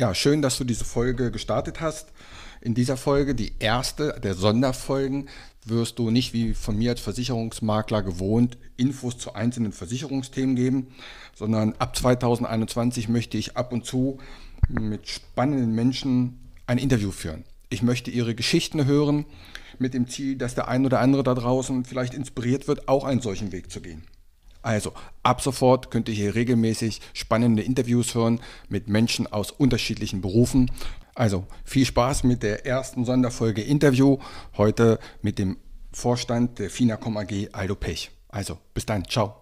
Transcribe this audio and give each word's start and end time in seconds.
Ja, 0.00 0.14
schön, 0.14 0.40
dass 0.40 0.56
du 0.56 0.64
diese 0.64 0.86
Folge 0.86 1.30
gestartet 1.30 1.82
hast. 1.82 2.08
In 2.62 2.72
dieser 2.72 2.96
Folge, 2.96 3.34
die 3.34 3.52
erste 3.58 4.18
der 4.18 4.32
Sonderfolgen, 4.34 5.28
wirst 5.66 5.98
du 5.98 6.08
nicht 6.08 6.32
wie 6.32 6.54
von 6.54 6.78
mir 6.78 6.92
als 6.92 7.00
Versicherungsmakler 7.02 8.02
gewohnt 8.02 8.56
Infos 8.78 9.18
zu 9.18 9.34
einzelnen 9.34 9.72
Versicherungsthemen 9.72 10.56
geben, 10.56 10.86
sondern 11.34 11.74
ab 11.78 11.94
2021 11.94 13.10
möchte 13.10 13.36
ich 13.36 13.58
ab 13.58 13.74
und 13.74 13.84
zu 13.84 14.16
mit 14.70 15.06
spannenden 15.06 15.74
Menschen 15.74 16.50
ein 16.66 16.78
Interview 16.78 17.10
führen. 17.10 17.44
Ich 17.68 17.82
möchte 17.82 18.10
ihre 18.10 18.34
Geschichten 18.34 18.86
hören, 18.86 19.26
mit 19.78 19.92
dem 19.92 20.08
Ziel, 20.08 20.36
dass 20.36 20.54
der 20.54 20.68
ein 20.68 20.86
oder 20.86 21.00
andere 21.00 21.24
da 21.24 21.34
draußen 21.34 21.84
vielleicht 21.84 22.14
inspiriert 22.14 22.68
wird, 22.68 22.88
auch 22.88 23.04
einen 23.04 23.20
solchen 23.20 23.52
Weg 23.52 23.70
zu 23.70 23.82
gehen. 23.82 24.04
Also, 24.62 24.92
ab 25.22 25.40
sofort 25.40 25.90
könnt 25.90 26.08
ihr 26.08 26.14
hier 26.14 26.34
regelmäßig 26.34 27.00
spannende 27.14 27.62
Interviews 27.62 28.14
hören 28.14 28.40
mit 28.68 28.88
Menschen 28.88 29.26
aus 29.26 29.50
unterschiedlichen 29.50 30.20
Berufen. 30.20 30.70
Also, 31.14 31.46
viel 31.64 31.86
Spaß 31.86 32.24
mit 32.24 32.42
der 32.42 32.66
ersten 32.66 33.04
Sonderfolge 33.04 33.62
Interview. 33.62 34.18
Heute 34.56 34.98
mit 35.22 35.38
dem 35.38 35.56
Vorstand 35.92 36.58
der 36.58 36.70
FINACOM 36.70 37.16
AG, 37.16 37.48
Aldo 37.52 37.74
Pech. 37.74 38.10
Also, 38.28 38.58
bis 38.74 38.86
dann. 38.86 39.04
Ciao. 39.08 39.36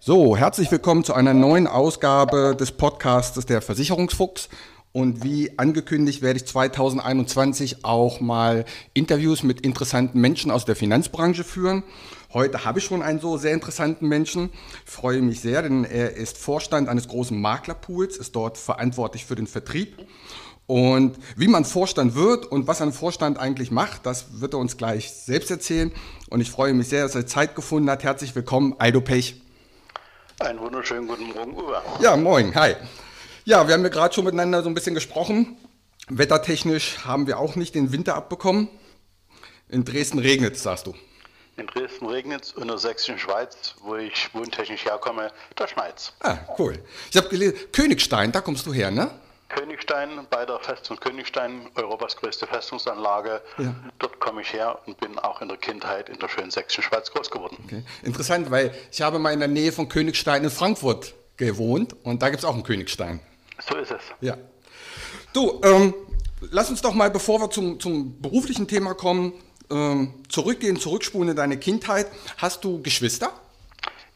So, 0.00 0.36
herzlich 0.36 0.70
willkommen 0.70 1.04
zu 1.04 1.12
einer 1.12 1.34
neuen 1.34 1.66
Ausgabe 1.66 2.56
des 2.58 2.72
Podcasts 2.72 3.44
der 3.46 3.60
Versicherungsfuchs. 3.60 4.48
Und 4.92 5.22
wie 5.22 5.58
angekündigt 5.58 6.22
werde 6.22 6.38
ich 6.38 6.46
2021 6.46 7.84
auch 7.84 8.20
mal 8.20 8.64
Interviews 8.94 9.42
mit 9.42 9.60
interessanten 9.60 10.20
Menschen 10.20 10.50
aus 10.50 10.64
der 10.64 10.76
Finanzbranche 10.76 11.44
führen. 11.44 11.82
Heute 12.34 12.66
habe 12.66 12.78
ich 12.78 12.84
schon 12.84 13.00
einen 13.00 13.20
so 13.20 13.38
sehr 13.38 13.54
interessanten 13.54 14.06
Menschen. 14.06 14.50
Ich 14.84 14.90
freue 14.90 15.22
mich 15.22 15.40
sehr, 15.40 15.62
denn 15.62 15.84
er 15.84 16.14
ist 16.14 16.36
Vorstand 16.36 16.86
eines 16.86 17.08
großen 17.08 17.40
Maklerpools, 17.40 18.18
ist 18.18 18.36
dort 18.36 18.58
verantwortlich 18.58 19.24
für 19.24 19.34
den 19.34 19.46
Vertrieb. 19.46 19.96
Und 20.66 21.16
wie 21.36 21.48
man 21.48 21.64
Vorstand 21.64 22.14
wird 22.14 22.44
und 22.44 22.66
was 22.66 22.82
ein 22.82 22.92
Vorstand 22.92 23.38
eigentlich 23.38 23.70
macht, 23.70 24.04
das 24.04 24.42
wird 24.42 24.52
er 24.52 24.58
uns 24.58 24.76
gleich 24.76 25.10
selbst 25.10 25.50
erzählen. 25.50 25.90
Und 26.28 26.42
ich 26.42 26.50
freue 26.50 26.74
mich 26.74 26.88
sehr, 26.88 27.04
dass 27.04 27.14
er 27.14 27.26
Zeit 27.26 27.54
gefunden 27.54 27.88
hat. 27.88 28.04
Herzlich 28.04 28.34
willkommen, 28.34 28.74
Aido 28.78 29.00
Pech. 29.00 29.40
Einen 30.40 30.60
wunderschönen 30.60 31.08
guten 31.08 31.28
Morgen, 31.28 31.54
Uwe. 31.54 31.80
Ja, 32.00 32.14
moin, 32.18 32.54
hi. 32.54 32.74
Ja, 33.46 33.66
wir 33.66 33.72
haben 33.72 33.82
ja 33.82 33.88
gerade 33.88 34.14
schon 34.14 34.26
miteinander 34.26 34.62
so 34.62 34.68
ein 34.68 34.74
bisschen 34.74 34.94
gesprochen. 34.94 35.56
Wettertechnisch 36.10 37.06
haben 37.06 37.26
wir 37.26 37.38
auch 37.38 37.56
nicht 37.56 37.74
den 37.74 37.90
Winter 37.90 38.16
abbekommen. 38.16 38.68
In 39.70 39.86
Dresden 39.86 40.18
regnet 40.18 40.56
es, 40.56 40.62
sagst 40.62 40.86
du. 40.86 40.94
In 41.58 41.66
Dresden 41.66 42.06
regnet 42.06 42.44
es, 42.44 42.52
in 42.52 42.68
der 42.68 42.78
sächsischen 42.78 43.18
Schweiz, 43.18 43.74
wo 43.80 43.96
ich 43.96 44.32
wohntechnisch 44.32 44.84
herkomme, 44.84 45.32
da 45.56 45.66
schneit 45.66 46.12
Ah, 46.20 46.38
cool. 46.56 46.78
Ich 47.10 47.16
habe 47.16 47.28
gelesen, 47.28 47.56
Königstein, 47.72 48.30
da 48.30 48.40
kommst 48.40 48.64
du 48.64 48.72
her, 48.72 48.92
ne? 48.92 49.10
Königstein, 49.48 50.24
bei 50.30 50.46
der 50.46 50.60
Festung 50.60 50.98
Königstein, 51.00 51.68
Europas 51.74 52.16
größte 52.16 52.46
Festungsanlage. 52.46 53.42
Ja. 53.56 53.74
Dort 53.98 54.20
komme 54.20 54.42
ich 54.42 54.52
her 54.52 54.78
und 54.86 55.00
bin 55.00 55.18
auch 55.18 55.40
in 55.42 55.48
der 55.48 55.56
Kindheit 55.56 56.08
in 56.08 56.18
der 56.20 56.28
schönen 56.28 56.52
sächsischen 56.52 56.84
Schweiz 56.84 57.10
groß 57.10 57.28
geworden. 57.28 57.56
Okay. 57.64 57.82
Interessant, 58.04 58.50
weil 58.52 58.72
ich 58.92 59.02
habe 59.02 59.18
mal 59.18 59.32
in 59.32 59.40
der 59.40 59.48
Nähe 59.48 59.72
von 59.72 59.88
Königstein 59.88 60.44
in 60.44 60.50
Frankfurt 60.50 61.14
gewohnt 61.36 61.96
und 62.04 62.22
da 62.22 62.28
gibt 62.28 62.40
es 62.40 62.44
auch 62.44 62.54
einen 62.54 62.62
Königstein. 62.62 63.18
So 63.68 63.76
ist 63.76 63.90
es. 63.90 64.02
Ja. 64.20 64.36
Du, 65.32 65.60
ähm, 65.64 65.92
lass 66.52 66.70
uns 66.70 66.82
doch 66.82 66.94
mal, 66.94 67.10
bevor 67.10 67.40
wir 67.40 67.50
zum, 67.50 67.80
zum 67.80 68.20
beruflichen 68.20 68.68
Thema 68.68 68.94
kommen, 68.94 69.32
ähm, 69.70 70.14
zurückgehen, 70.28 70.78
zurückspulen 70.78 71.30
in 71.30 71.36
deine 71.36 71.58
Kindheit. 71.58 72.06
Hast 72.36 72.64
du 72.64 72.82
Geschwister? 72.82 73.32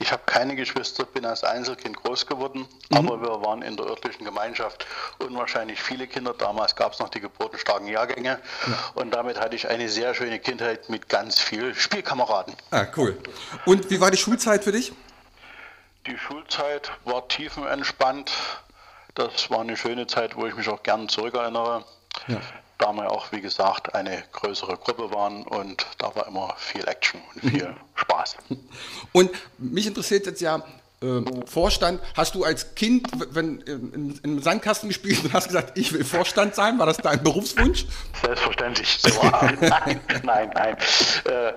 Ich 0.03 0.11
habe 0.11 0.23
keine 0.27 0.57
Geschwister, 0.57 1.05
bin 1.05 1.25
als 1.25 1.45
Einzelkind 1.45 1.97
groß 1.97 2.27
geworden, 2.27 2.67
mhm. 2.91 2.97
aber 2.97 3.23
wir 3.23 3.41
waren 3.47 3.63
in 3.63 3.77
der 3.77 3.87
örtlichen 3.87 4.25
Gemeinschaft 4.25 4.85
unwahrscheinlich 5.21 5.81
viele 5.81 6.09
Kinder. 6.09 6.35
Damals 6.37 6.75
gab 6.75 6.93
es 6.93 6.99
noch 6.99 7.09
die 7.09 7.21
geburtenstarken 7.21 7.87
Jahrgänge 7.87 8.41
ja. 8.67 8.79
und 8.95 9.15
damit 9.15 9.39
hatte 9.39 9.55
ich 9.55 9.69
eine 9.69 9.89
sehr 9.89 10.13
schöne 10.15 10.41
Kindheit 10.41 10.89
mit 10.89 11.09
ganz 11.09 11.39
vielen 11.39 11.77
Spielkameraden. 11.77 12.55
Ah, 12.73 12.87
cool. 12.97 13.17
Und 13.65 13.91
wie 13.91 14.01
war 14.01 14.11
die 14.11 14.17
Schulzeit 14.17 14.65
für 14.65 14.73
dich? 14.73 14.93
Die 16.09 16.19
Schulzeit 16.19 16.91
war 17.05 17.29
tiefenentspannt. 17.29 18.33
Das 19.15 19.51
war 19.51 19.61
eine 19.61 19.77
schöne 19.77 20.09
Zeit, 20.09 20.35
wo 20.35 20.47
ich 20.47 20.57
mich 20.57 20.69
auch 20.69 20.83
gern 20.83 21.09
zurückerinnere. 21.09 21.85
Ja 22.27 22.41
da 22.83 22.93
wir 22.93 23.11
auch, 23.11 23.31
wie 23.31 23.41
gesagt, 23.41 23.95
eine 23.95 24.25
größere 24.33 24.77
Gruppe 24.77 25.13
waren 25.13 25.45
und 25.45 25.87
da 25.99 26.15
war 26.17 26.27
immer 26.27 26.55
viel 26.57 26.87
Action 26.89 27.21
und 27.33 27.41
viel 27.51 27.69
mhm. 27.69 27.77
Spaß. 27.95 28.37
Und 29.13 29.31
mich 29.59 29.87
interessiert 29.87 30.27
jetzt 30.27 30.41
ja, 30.41 30.65
äh, 31.03 31.47
Vorstand. 31.47 32.01
Hast 32.17 32.35
du 32.35 32.45
als 32.45 32.75
Kind, 32.75 33.09
wenn 33.31 33.61
in, 33.61 34.21
im 34.23 34.43
Sandkasten 34.43 34.89
gespielt 34.89 35.25
und 35.25 35.33
hast 35.33 35.49
gesagt, 35.49 35.77
ich 35.79 35.93
will 35.93 36.05
Vorstand 36.05 36.55
sein? 36.55 36.79
War 36.79 36.87
das 36.87 36.99
dein 36.99 37.23
Berufswunsch? 37.23 37.87
Selbstverständlich. 38.23 38.99
So, 39.01 39.11
nein, 39.61 40.01
nein, 40.23 40.51
nein. 40.55 40.77
Äh, 41.25 41.53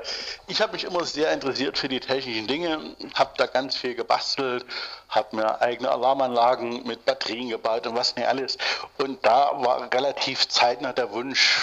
ich 0.48 0.62
habe 0.62 0.74
mich 0.74 0.84
immer 0.84 1.04
sehr 1.06 1.32
interessiert 1.32 1.78
für 1.78 1.88
die 1.88 2.00
technischen 2.00 2.48
Dinge, 2.48 2.96
habe 3.14 3.32
da 3.38 3.46
ganz 3.46 3.76
viel 3.76 3.96
gebastelt, 3.96 4.66
habe 5.10 5.36
mir 5.36 5.62
eigene 5.62 5.90
Alarmanlagen 5.92 6.86
mit 6.86 7.06
Batterien 7.06 7.50
gebaut 7.50 7.88
und 7.88 7.96
was 7.96 8.16
nicht 8.16 8.28
alles. 8.28 8.58
Und 8.98 9.26
da 9.26 9.52
war 9.64 9.94
relativ 9.94 10.48
zeitnah 10.48 10.94
der 10.94 11.12
Wunsch, 11.12 11.60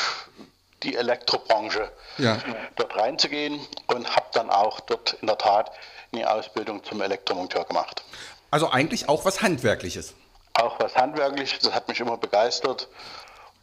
die 0.83 0.97
Elektrobranche 0.97 1.91
ja. 2.19 2.39
dort 2.77 2.97
reinzugehen 2.97 3.61
und 3.87 4.17
habe 4.17 4.27
dann 4.33 4.51
auch 4.51 4.81
dort 4.81 5.15
in 5.21 5.27
der 5.27 5.39
Tat 5.39 5.71
eine 6.13 6.31
Ausbildung 6.31 6.83
zum 6.85 7.01
Elektromonteur 7.01 7.65
gemacht. 7.65 8.03
Also 8.51 8.71
eigentlich 8.71 9.09
auch 9.09 9.25
was 9.25 9.43
Handwerkliches. 9.43 10.15
Auch 10.55 10.79
was 10.79 10.95
Handwerkliches, 10.95 11.61
das 11.61 11.73
hat 11.73 11.89
mich 11.89 12.01
immer 12.01 12.19
begeistert. 12.19 12.89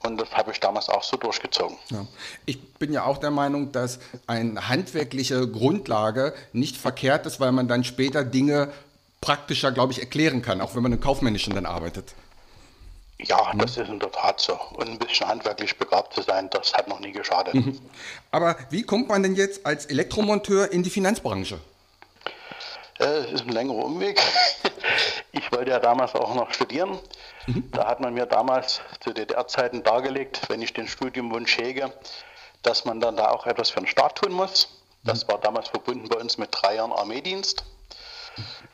Und 0.02 0.20
das 0.20 0.32
habe 0.32 0.52
ich 0.52 0.60
damals 0.60 0.88
auch 0.88 1.04
so 1.04 1.18
durchgezogen. 1.18 1.78
Ja. 1.90 2.08
Ich 2.46 2.74
bin 2.76 2.94
ja 2.94 3.04
auch 3.04 3.18
der 3.18 3.32
Meinung, 3.32 3.74
dass 3.74 4.00
eine 4.28 4.70
handwerkliche 4.70 5.48
Grundlage 5.48 6.34
nicht 6.54 6.78
verkehrt 6.78 7.26
ist, 7.26 7.40
weil 7.42 7.52
man 7.52 7.68
dann 7.68 7.84
später 7.84 8.24
Dinge 8.24 8.72
praktischer, 9.20 9.74
glaube 9.74 9.92
ich, 9.92 10.00
erklären 10.00 10.42
kann, 10.42 10.62
auch 10.62 10.74
wenn 10.76 10.84
man 10.84 10.94
im 10.94 11.02
Kaufmännischen 11.02 11.54
dann 11.54 11.66
arbeitet. 11.66 12.16
Ja, 13.22 13.52
das 13.58 13.76
ist 13.76 13.90
in 13.90 14.00
der 14.00 14.12
Tat 14.14 14.40
so. 14.40 14.58
Und 14.78 14.88
ein 14.88 14.98
bisschen 14.98 15.28
handwerklich 15.28 15.78
begabt 15.78 16.14
zu 16.14 16.22
sein, 16.22 16.50
das 16.50 16.74
hat 16.74 16.88
noch 16.88 17.02
nie 17.02 17.12
geschadet. 17.12 17.54
Mhm. 17.54 17.78
Aber 18.32 18.56
wie 18.70 18.84
kommt 18.84 19.10
man 19.10 19.22
denn 19.22 19.36
jetzt 19.36 19.66
als 19.66 19.86
Elektromonteur 19.86 20.72
in 20.72 20.84
die 20.84 20.90
Finanzbranche? 20.90 21.60
Äh, 23.00 23.32
ist 23.34 23.46
ein 23.46 23.50
längerer 23.50 23.86
Umweg. 23.86 24.22
Ich 25.32 25.52
wollte 25.52 25.70
ja 25.70 25.80
damals 25.80 26.16
auch 26.16 26.34
noch 26.34 26.52
studieren. 26.52 26.98
Mhm. 27.46 27.70
Da 27.72 27.88
hat 27.88 28.00
man 28.00 28.16
mir 28.16 28.26
damals 28.26 28.82
zu 29.00 29.14
DDR-Zeiten 29.14 29.84
dargelegt, 29.84 30.42
wenn 30.50 30.62
ich 30.62 30.74
den 30.74 30.88
Studiumwunsch 30.88 31.56
hege, 31.58 31.94
dass 32.64 32.84
man 32.84 33.00
dann 33.00 33.16
da 33.16 33.30
auch 33.30 33.46
etwas 33.46 33.70
für 33.70 33.80
den 33.80 33.88
Staat 33.88 34.16
tun 34.16 34.32
muss. 34.32 34.70
Das 35.04 35.24
mhm. 35.24 35.32
war 35.32 35.38
damals 35.40 35.70
verbunden 35.70 36.10
bei 36.10 36.18
uns 36.18 36.40
mit 36.40 36.50
drei 36.52 36.76
Jahren 36.76 36.92
Armeedienst. 36.92 37.64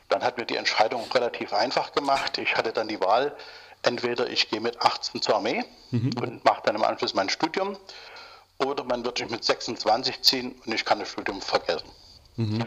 Dann 0.07 0.23
hat 0.23 0.37
mir 0.37 0.45
die 0.45 0.55
Entscheidung 0.55 1.03
relativ 1.11 1.51
einfach 1.53 1.91
gemacht. 1.91 2.37
Ich 2.37 2.55
hatte 2.55 2.71
dann 2.71 2.87
die 2.87 3.01
Wahl, 3.01 3.35
entweder 3.81 4.29
ich 4.29 4.49
gehe 4.49 4.61
mit 4.61 4.81
18 4.81 5.21
zur 5.21 5.35
Armee 5.35 5.65
mhm. 5.91 6.11
und 6.21 6.45
mache 6.45 6.61
dann 6.63 6.75
im 6.75 6.83
Anschluss 6.83 7.13
mein 7.13 7.29
Studium, 7.29 7.77
oder 8.57 8.85
man 8.85 9.03
wird 9.03 9.17
sich 9.17 9.29
mit 9.29 9.43
26 9.43 10.21
ziehen 10.21 10.55
und 10.65 10.73
ich 10.73 10.85
kann 10.85 10.99
das 10.99 11.09
Studium 11.09 11.41
vergessen. 11.41 11.89
Mhm. 12.37 12.63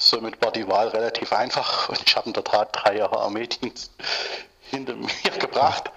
Somit 0.00 0.40
war 0.40 0.50
die 0.50 0.66
Wahl 0.66 0.88
relativ 0.88 1.30
einfach 1.34 1.90
und 1.90 2.02
ich 2.06 2.16
habe 2.16 2.26
in 2.26 2.32
der 2.32 2.42
Tat 2.42 2.70
drei 2.72 2.96
Jahre 2.96 3.20
Armeedienst 3.20 3.92
hinter 4.62 4.94
mir 4.94 5.30
gebracht 5.38 5.90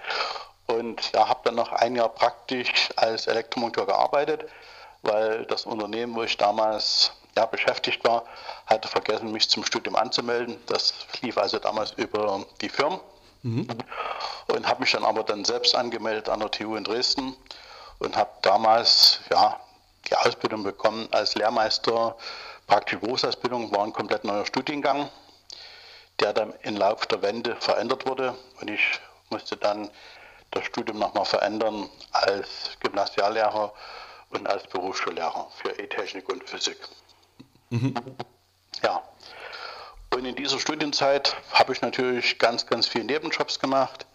und 0.66 1.10
ja, 1.12 1.26
habe 1.26 1.40
dann 1.44 1.54
noch 1.54 1.72
ein 1.72 1.96
Jahr 1.96 2.10
praktisch 2.10 2.90
als 2.96 3.26
Elektromonteur 3.26 3.86
gearbeitet, 3.86 4.44
weil 5.00 5.46
das 5.46 5.64
Unternehmen, 5.64 6.14
wo 6.14 6.22
ich 6.22 6.36
damals 6.36 7.12
ja, 7.34 7.46
beschäftigt 7.46 8.04
war, 8.04 8.24
hatte 8.66 8.88
vergessen, 8.88 9.32
mich 9.32 9.48
zum 9.48 9.64
Studium 9.64 9.96
anzumelden. 9.96 10.58
Das 10.66 10.92
lief 11.22 11.38
also 11.38 11.58
damals 11.58 11.92
über 11.92 12.44
die 12.60 12.68
Firmen 12.68 13.00
mhm. 13.42 13.66
und 14.48 14.68
habe 14.68 14.80
mich 14.80 14.92
dann 14.92 15.04
aber 15.04 15.22
dann 15.22 15.46
selbst 15.46 15.74
angemeldet 15.74 16.28
an 16.28 16.40
der 16.40 16.50
TU 16.50 16.76
in 16.76 16.84
Dresden 16.84 17.34
und 18.00 18.18
habe 18.18 18.30
damals 18.42 19.20
ja, 19.30 19.58
die 20.10 20.16
Ausbildung 20.16 20.62
bekommen 20.62 21.08
als 21.10 21.34
Lehrmeister 21.36 22.16
Praktische 22.66 22.98
Berufsausbildung 22.98 23.70
war 23.72 23.84
ein 23.84 23.92
komplett 23.92 24.24
neuer 24.24 24.46
Studiengang, 24.46 25.10
der 26.20 26.32
dann 26.32 26.54
im 26.62 26.76
Laufe 26.76 27.06
der 27.08 27.22
Wende 27.22 27.56
verändert 27.56 28.06
wurde 28.06 28.34
und 28.60 28.70
ich 28.70 29.00
musste 29.30 29.56
dann 29.56 29.90
das 30.50 30.64
Studium 30.64 30.98
nochmal 30.98 31.24
verändern 31.24 31.90
als 32.12 32.76
Gymnasiallehrer 32.80 33.72
und 34.30 34.46
als 34.46 34.66
Berufsschullehrer 34.68 35.50
für 35.56 35.70
E-Technik 35.78 36.28
und 36.28 36.48
Physik. 36.48 36.78
Mhm. 37.70 37.94
Ja. 38.82 39.02
Und 40.14 40.24
in 40.24 40.36
dieser 40.36 40.60
Studienzeit 40.60 41.36
habe 41.52 41.72
ich 41.72 41.82
natürlich 41.82 42.38
ganz, 42.38 42.66
ganz 42.66 42.86
viele 42.86 43.04
Nebenjobs 43.04 43.58
gemacht. 43.58 44.06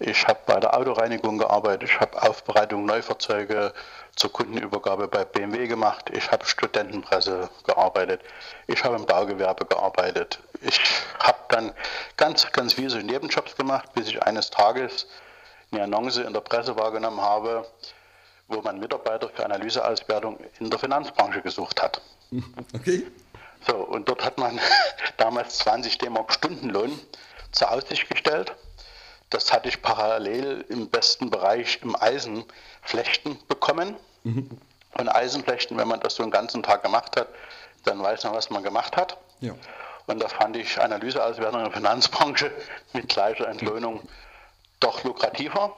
Ich 0.00 0.26
habe 0.26 0.40
bei 0.46 0.58
der 0.58 0.76
Autoreinigung 0.76 1.38
gearbeitet, 1.38 1.88
ich 1.88 2.00
habe 2.00 2.20
Aufbereitung 2.20 2.84
Neufahrzeuge 2.84 3.72
zur 4.16 4.32
Kundenübergabe 4.32 5.06
bei 5.06 5.24
BMW 5.24 5.68
gemacht, 5.68 6.10
ich 6.10 6.30
habe 6.30 6.44
Studentenpresse 6.44 7.48
gearbeitet, 7.64 8.20
ich 8.66 8.82
habe 8.82 8.96
im 8.96 9.06
Baugewerbe 9.06 9.64
gearbeitet. 9.66 10.40
Ich 10.62 10.80
habe 11.20 11.38
dann 11.48 11.72
ganz, 12.16 12.50
ganz 12.52 12.74
viele 12.74 13.02
Nebenjobs 13.02 13.56
gemacht, 13.56 13.92
bis 13.94 14.08
ich 14.08 14.22
eines 14.22 14.50
Tages 14.50 15.06
eine 15.70 15.84
Annonce 15.84 16.18
in 16.18 16.32
der 16.32 16.40
Presse 16.40 16.76
wahrgenommen 16.76 17.20
habe, 17.20 17.66
wo 18.48 18.60
man 18.62 18.78
Mitarbeiter 18.80 19.28
für 19.28 19.44
Analyseauswertung 19.44 20.38
in 20.58 20.70
der 20.70 20.78
Finanzbranche 20.78 21.40
gesucht 21.42 21.82
hat. 21.82 22.00
Okay. 22.74 23.06
So, 23.66 23.76
und 23.76 24.08
dort 24.10 24.22
hat 24.22 24.36
man 24.36 24.60
damals 25.16 25.58
20 25.58 25.96
D-Mark 25.96 26.34
Stundenlohn 26.34 27.00
zur 27.52 27.70
Aussicht 27.70 28.10
gestellt. 28.10 28.54
Das 29.34 29.52
hatte 29.52 29.68
ich 29.68 29.82
parallel 29.82 30.64
im 30.68 30.88
besten 30.88 31.28
Bereich 31.28 31.80
im 31.82 31.96
Eisenflechten 31.96 33.36
bekommen. 33.48 33.96
Mhm. 34.22 34.48
Und 34.96 35.08
Eisenflechten, 35.08 35.76
wenn 35.76 35.88
man 35.88 35.98
das 35.98 36.14
so 36.14 36.22
einen 36.22 36.30
ganzen 36.30 36.62
Tag 36.62 36.84
gemacht 36.84 37.16
hat, 37.18 37.26
dann 37.82 38.00
weiß 38.00 38.22
man, 38.22 38.34
was 38.34 38.50
man 38.50 38.62
gemacht 38.62 38.96
hat. 38.96 39.18
Ja. 39.40 39.54
Und 40.06 40.22
da 40.22 40.28
fand 40.28 40.56
ich 40.56 40.80
Analyseauswertung 40.80 41.58
in 41.58 41.64
der 41.64 41.72
Finanzbranche 41.74 42.52
mit 42.92 43.08
gleicher 43.08 43.48
Entlohnung 43.48 44.08
doch 44.78 45.02
lukrativer. 45.02 45.74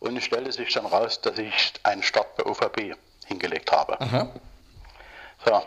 Und 0.00 0.16
es 0.16 0.24
stellte 0.24 0.50
sich 0.50 0.72
dann 0.74 0.86
raus, 0.86 1.20
dass 1.20 1.38
ich 1.38 1.72
einen 1.84 2.02
Start 2.02 2.34
bei 2.34 2.46
OVB 2.46 2.96
hingelegt 3.26 3.70
habe. 3.70 4.00
Aha. 4.00 4.28
So. 5.44 5.62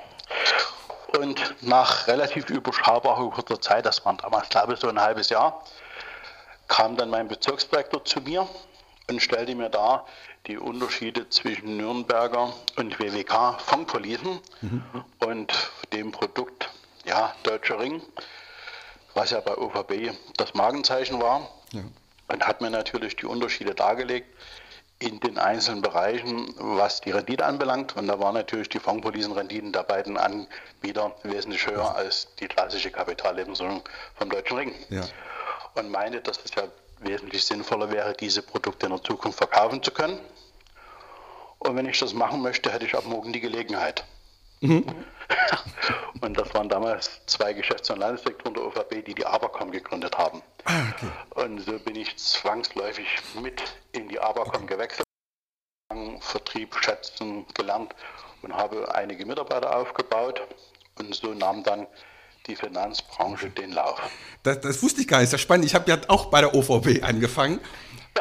Und 1.17 1.63
nach 1.63 2.07
relativ 2.07 2.49
überschaubarer 2.49 3.29
kurzer 3.29 3.61
Zeit, 3.61 3.85
das 3.85 4.03
waren 4.03 4.17
damals 4.17 4.49
glaube 4.49 4.73
ich 4.73 4.81
so 4.81 4.89
ein 4.89 4.99
halbes 4.99 5.29
Jahr, 5.29 5.63
kam 6.69 6.95
dann 6.95 7.09
mein 7.09 7.27
Bezirksdirektor 7.27 8.05
zu 8.05 8.21
mir 8.21 8.47
und 9.09 9.21
stellte 9.21 9.53
mir 9.55 9.69
da 9.69 10.05
die 10.47 10.57
Unterschiede 10.57 11.27
zwischen 11.29 11.75
Nürnberger 11.75 12.53
und 12.77 12.97
WWK 12.99 13.59
Fondpolisen 13.59 14.39
mhm. 14.61 14.83
und 15.19 15.71
dem 15.91 16.11
Produkt 16.13 16.69
ja, 17.05 17.35
Deutscher 17.43 17.79
Ring, 17.79 18.01
was 19.15 19.31
ja 19.31 19.41
bei 19.41 19.57
OVB 19.57 20.15
das 20.37 20.53
Markenzeichen 20.53 21.21
war. 21.21 21.49
Ja. 21.73 21.81
Und 22.31 22.47
hat 22.47 22.61
mir 22.61 22.69
natürlich 22.69 23.15
die 23.15 23.25
Unterschiede 23.25 23.73
dargelegt 23.73 24.27
in 24.99 25.19
den 25.21 25.39
einzelnen 25.39 25.81
Bereichen, 25.81 26.53
was 26.57 27.01
die 27.01 27.11
Rendite 27.11 27.45
anbelangt. 27.45 27.95
Und 27.95 28.07
da 28.07 28.19
waren 28.19 28.35
natürlich 28.35 28.69
die 28.69 28.79
Fondpolisen-Renditen 28.79 29.71
der 29.71 29.83
beiden 29.83 30.17
Anbieter 30.17 31.15
wesentlich 31.23 31.65
höher 31.65 31.95
als 31.95 32.27
die 32.39 32.47
klassische 32.47 32.91
Kapitallebensversicherung 32.91 33.87
vom 34.15 34.29
Deutschen 34.29 34.57
Ring. 34.57 34.75
Ja. 34.89 35.01
Und 35.75 35.91
meinte, 35.91 36.21
dass 36.21 36.43
es 36.43 36.53
ja 36.55 36.63
wesentlich 36.99 37.45
sinnvoller 37.45 37.91
wäre, 37.91 38.13
diese 38.13 38.41
Produkte 38.41 38.87
in 38.87 38.91
der 38.91 39.03
Zukunft 39.03 39.37
verkaufen 39.37 39.81
zu 39.81 39.91
können. 39.91 40.19
Und 41.59 41.75
wenn 41.75 41.85
ich 41.85 41.99
das 41.99 42.13
machen 42.13 42.41
möchte, 42.41 42.71
hätte 42.71 42.85
ich 42.85 42.95
ab 42.95 43.05
morgen 43.05 43.33
die 43.33 43.39
Gelegenheit. 43.39 44.05
Mhm. 44.61 44.85
Und 46.21 46.37
das 46.37 46.53
waren 46.53 46.69
damals 46.69 47.25
zwei 47.27 47.53
Geschäfts- 47.53 47.89
und 47.89 47.99
Landesdirektoren 47.99 48.53
der 48.53 48.65
OVB, 48.65 49.05
die 49.05 49.13
die 49.13 49.25
Abercom 49.25 49.71
gegründet 49.71 50.17
haben. 50.17 50.41
Ah, 50.65 50.89
okay. 50.91 51.45
Und 51.45 51.59
so 51.59 51.79
bin 51.79 51.95
ich 51.95 52.17
zwangsläufig 52.17 53.07
mit 53.41 53.61
in 53.93 54.09
die 54.09 54.19
Abercom 54.19 54.63
okay. 54.63 54.73
gewechselt, 54.75 55.05
Vertrieb 56.19 56.75
schätzen 56.83 57.45
gelernt 57.53 57.95
und 58.41 58.53
habe 58.53 58.93
einige 58.93 59.25
Mitarbeiter 59.25 59.75
aufgebaut. 59.75 60.41
Und 60.97 61.15
so 61.15 61.33
nahm 61.33 61.63
dann 61.63 61.87
die 62.49 62.55
Finanzbranche 62.55 63.49
den 63.49 63.71
Lauf. 63.71 64.01
Das, 64.43 64.59
das 64.59 64.83
wusste 64.83 65.01
ich 65.01 65.07
gar 65.07 65.19
nicht, 65.19 65.31
das 65.31 65.39
ist 65.39 65.43
ja 65.43 65.45
spannend. 65.45 65.65
Ich 65.65 65.75
habe 65.75 65.89
ja 65.89 65.97
auch 66.07 66.25
bei 66.25 66.41
der 66.41 66.53
OVB 66.53 67.03
angefangen 67.03 67.59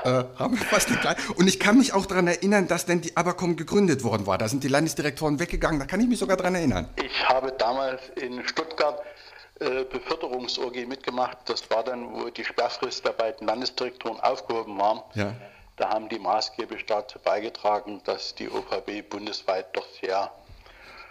äh, 0.05 0.25
haben 0.39 0.59
wir 0.59 0.65
fast 0.65 0.91
die 0.91 0.97
Und 1.35 1.47
ich 1.47 1.59
kann 1.59 1.79
mich 1.79 1.93
auch 1.93 2.07
daran 2.07 2.27
erinnern, 2.27 2.69
dass 2.69 2.87
denn 2.87 3.01
die 3.01 3.17
Abercom 3.17 3.57
gegründet 3.57 4.05
worden 4.05 4.27
war. 4.27 4.39
Da 4.39 4.49
sind 4.49 4.65
die 4.65 4.69
Landesdirektoren 4.69 5.39
weggegangen. 5.41 5.81
Da 5.81 5.87
kann 5.87 6.01
ich 6.01 6.09
mich 6.09 6.19
sogar 6.19 6.37
daran 6.37 6.55
erinnern. 6.55 6.89
Ich 6.97 7.29
habe 7.29 7.53
damals 7.53 8.03
in 8.17 8.47
Stuttgart 8.47 9.01
äh, 9.61 9.85
Beförderungs-OG 9.85 10.87
mitgemacht. 10.87 11.39
Das 11.47 11.69
war 11.71 11.83
dann, 11.85 12.13
wo 12.13 12.31
die 12.31 12.45
Sperrfrist 12.45 13.05
der 13.05 13.13
beiden 13.13 13.47
Landesdirektoren 13.47 14.21
aufgehoben 14.21 14.79
war. 14.79 15.05
Ja. 15.15 15.35
Da 15.77 15.91
haben 15.91 16.09
die 16.09 16.19
maßgeblich 16.19 16.87
dazu 16.87 17.19
beigetragen, 17.21 18.01
dass 18.05 18.35
die 18.35 18.49
OVB 18.49 19.09
bundesweit 19.09 19.77
doch 19.77 19.87
sehr 20.01 20.31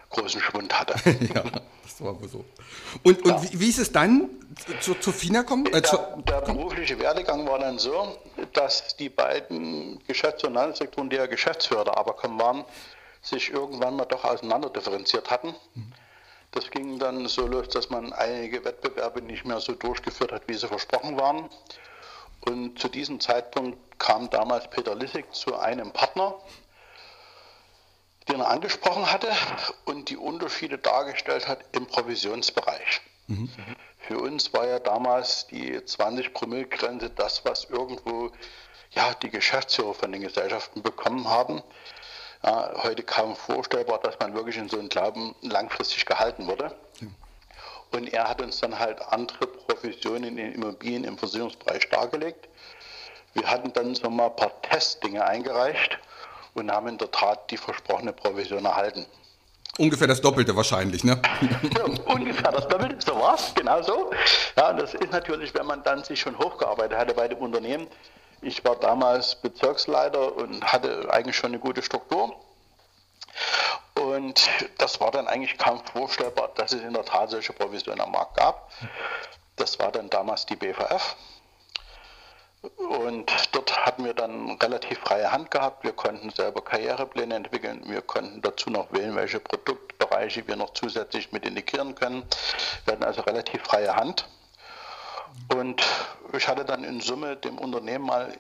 großen 0.09 0.42
Schwund 0.42 0.77
hatte. 0.77 0.95
ja, 1.33 1.44
das 1.83 2.01
war 2.01 2.19
wohl 2.19 2.30
so. 2.30 2.45
Und, 3.04 3.24
und 3.24 3.31
ja. 3.31 3.44
wie, 3.44 3.59
wie, 3.59 3.69
ist 3.69 3.80
es 3.80 3.92
dann 3.92 4.30
zu, 4.80 4.95
zu 4.95 5.12
FINA 5.12 5.44
kommen? 5.44 5.65
Äh, 5.68 5.81
der, 5.81 6.18
der 6.27 6.42
berufliche 6.42 7.00
Werdegang 7.00 7.48
war 7.48 7.59
dann 7.59 7.77
so, 7.80 8.18
dass 8.54 8.95
die 8.98 9.09
beiden 9.09 10.00
Geschäfts- 10.07 10.44
und 10.44 10.54
Landessektoren, 10.54 11.09
die 11.09 11.18
ja 11.18 11.25
Geschäftsführer 11.25 11.86
der 11.86 11.98
Abercom 11.98 12.39
waren, 12.39 12.65
sich 13.21 13.51
irgendwann 13.51 13.95
mal 13.95 14.06
doch 14.06 14.24
auseinander 14.24 14.69
differenziert 14.69 15.30
hatten. 15.30 15.54
Mhm. 15.74 15.94
Das 16.51 16.71
ging 16.71 16.98
dann 16.98 17.27
so 17.27 17.45
los, 17.45 17.68
dass 17.69 17.89
man 17.89 18.13
einige 18.13 18.63
Wettbewerbe 18.63 19.21
nicht 19.21 19.45
mehr 19.45 19.59
so 19.59 19.74
durchgeführt 19.74 20.31
hat, 20.31 20.48
wie 20.48 20.54
sie 20.54 20.68
versprochen 20.68 21.19
waren. 21.19 21.50
Und 22.42 22.80
zu 22.80 22.88
diesem 22.88 23.19
Zeitpunkt 23.19 23.77
kam 24.00 24.30
damals 24.30 24.69
Peter 24.69 24.95
Lissig 24.95 25.33
zu 25.33 25.57
einem 25.57 25.92
Partner, 25.92 26.36
den 28.28 28.40
er 28.40 28.50
angesprochen 28.50 29.12
hatte 29.12 29.32
und 29.86 30.10
die 30.10 30.18
Unterschiede 30.18 30.78
dargestellt 30.78 31.48
hat 31.48 31.60
im 31.72 31.86
Provisionsbereich. 31.86 33.02
Mhm. 33.28 33.50
Für 34.00 34.20
uns 34.20 34.54
war 34.54 34.68
ja 34.68 34.80
damals 34.80 35.48
die 35.48 35.84
20 35.84 36.34
Promille 36.34 36.68
Grenze 36.68 37.10
das, 37.10 37.44
was 37.46 37.66
irgendwo 37.66 38.32
ja, 38.92 39.14
die 39.16 39.30
Geschäftsführer 39.30 39.94
von 39.94 40.12
den 40.12 40.22
Gesellschaften 40.22 40.82
bekommen 40.82 41.28
haben. 41.28 41.62
Ja, 42.44 42.84
heute 42.84 43.04
kaum 43.04 43.36
vorstellbar, 43.36 44.00
dass 44.00 44.18
man 44.20 44.34
wirklich 44.34 44.58
in 44.58 44.70
so 44.70 44.80
einem 44.80 44.90
Glauben 44.90 45.36
langfristig 45.42 46.06
gehalten 46.06 46.48
wurde. 46.48 46.76
Ja. 47.02 47.08
Und 47.92 48.14
er 48.14 48.30
hat 48.30 48.42
uns 48.42 48.60
dann 48.60 48.78
halt 48.78 49.02
andere 49.02 49.48
Provisionen 49.48 50.38
in 50.38 50.54
Immobilien 50.54 51.04
im 51.04 51.18
Versicherungsbereich 51.18 51.90
dargelegt. 51.90 52.48
Wir 53.34 53.50
hatten 53.50 53.74
dann 53.74 53.96
so 53.96 54.10
mal 54.10 54.28
ein 54.28 54.36
paar 54.36 54.62
Testdinge 54.62 55.26
eingereicht 55.26 56.00
und 56.57 56.71
haben 56.71 56.88
in 56.88 56.98
der 56.98 57.12
Tat 57.12 57.50
die 57.51 57.57
versprochene 57.57 58.13
Provision 58.13 58.65
erhalten. 58.65 59.06
Ungefähr 59.77 60.07
das 60.07 60.21
Doppelte 60.21 60.56
wahrscheinlich, 60.56 61.04
ne? 61.04 61.21
Ja, 61.42 61.83
ungefähr 62.12 62.51
das 62.51 62.68
Doppelte, 62.68 62.98
so 63.06 63.19
war 63.19 63.36
es, 63.36 63.54
genau 63.54 63.81
so. 63.83 64.12
Ja, 64.56 64.74
das 64.74 64.95
ist 64.95 65.12
natürlich, 65.12 65.54
wenn 65.54 65.68
man 65.68 65.83
dann 65.83 66.04
sich 66.04 66.19
schon 66.19 66.38
hochgearbeitet 66.38 66.98
hatte 66.98 67.13
bei 67.13 67.27
dem 67.27 67.38
Unternehmen. 67.38 67.88
Ich 68.42 68.63
war 68.65 68.75
damals 68.75 69.36
Bezirksleiter 69.36 70.36
und 70.36 70.63
hatte 70.63 71.07
eigentlich 71.12 71.36
schon 71.36 71.51
eine 71.51 71.59
gute 71.59 71.83
Struktur. 71.83 72.36
Und 73.94 74.50
das 74.80 75.00
war 75.00 75.12
dann 75.12 75.27
eigentlich 75.27 75.57
kaum 75.59 75.81
vorstellbar, 75.94 76.50
dass 76.56 76.74
es 76.74 76.81
in 76.81 76.94
der 76.94 77.06
Tat 77.06 77.30
solche 77.30 77.54
Provisionen 77.54 78.01
am 78.01 78.12
Markt 78.12 78.38
gab. 78.38 78.71
Das 79.57 79.78
war 79.78 79.92
dann 79.92 80.09
damals 80.09 80.45
die 80.47 80.56
BVF. 80.56 81.16
Und 82.61 83.31
dort 83.52 83.85
hatten 83.85 84.04
wir 84.04 84.14
dann 84.14 84.52
relativ 84.52 84.99
freie 84.99 85.31
Hand 85.31 85.52
gehabt. 85.52 85.83
Wir 85.83 85.94
konnten 85.94 86.31
selber 86.31 86.61
Karrierepläne 86.64 87.35
entwickeln. 87.35 87.83
Wir 87.85 88.02
konnten 88.02 88.42
dazu 88.42 88.69
noch 88.69 88.92
wählen, 88.92 89.16
welche 89.16 89.40
Produktbereiche 89.40 90.47
wir 90.47 90.56
noch 90.56 90.73
zusätzlich 90.73 91.31
mit 91.31 91.45
integrieren 91.45 91.95
können. 91.95 92.23
Wir 92.85 92.94
hatten 92.94 93.04
also 93.04 93.21
relativ 93.21 93.61
freie 93.64 93.95
Hand. 93.95 94.28
Und 95.54 95.83
ich 96.33 96.47
hatte 96.47 96.66
dann 96.66 96.83
in 96.83 96.99
Summe 96.99 97.35
dem 97.35 97.57
Unternehmen 97.59 98.06
mal 98.06 98.33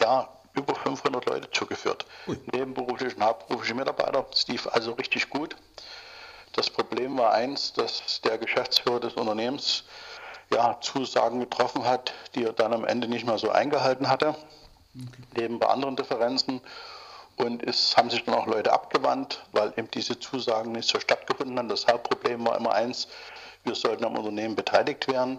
ja, 0.00 0.28
über 0.54 0.74
500 0.74 1.24
Leute 1.26 1.50
zugeführt. 1.50 2.06
Ui. 2.28 2.38
Nebenberufliche 2.52 3.16
und 3.16 3.24
hauptberufliche 3.24 3.74
Mitarbeiter. 3.74 4.26
Es 4.32 4.46
lief 4.48 4.66
also 4.68 4.92
richtig 4.92 5.28
gut. 5.28 5.56
Das 6.52 6.70
Problem 6.70 7.18
war 7.18 7.32
eins, 7.32 7.72
dass 7.74 8.20
der 8.22 8.38
Geschäftsführer 8.38 9.00
des 9.00 9.14
Unternehmens 9.14 9.84
ja, 10.50 10.78
Zusagen 10.80 11.40
getroffen 11.40 11.84
hat, 11.84 12.12
die 12.34 12.44
er 12.44 12.52
dann 12.52 12.72
am 12.72 12.84
Ende 12.84 13.08
nicht 13.08 13.26
mehr 13.26 13.38
so 13.38 13.50
eingehalten 13.50 14.08
hatte, 14.08 14.28
okay. 14.28 15.22
neben 15.36 15.58
bei 15.58 15.66
anderen 15.66 15.96
Differenzen. 15.96 16.60
Und 17.36 17.62
es 17.62 17.96
haben 17.96 18.08
sich 18.08 18.24
dann 18.24 18.34
auch 18.34 18.46
Leute 18.46 18.72
abgewandt, 18.72 19.44
weil 19.52 19.72
eben 19.76 19.90
diese 19.90 20.18
Zusagen 20.18 20.72
nicht 20.72 20.88
so 20.88 20.98
stattgefunden 20.98 21.58
haben. 21.58 21.68
Das 21.68 21.86
Hauptproblem 21.86 22.46
war 22.46 22.56
immer 22.56 22.72
eins, 22.72 23.08
wir 23.64 23.74
sollten 23.74 24.04
am 24.04 24.16
Unternehmen 24.16 24.56
beteiligt 24.56 25.08
werden 25.08 25.38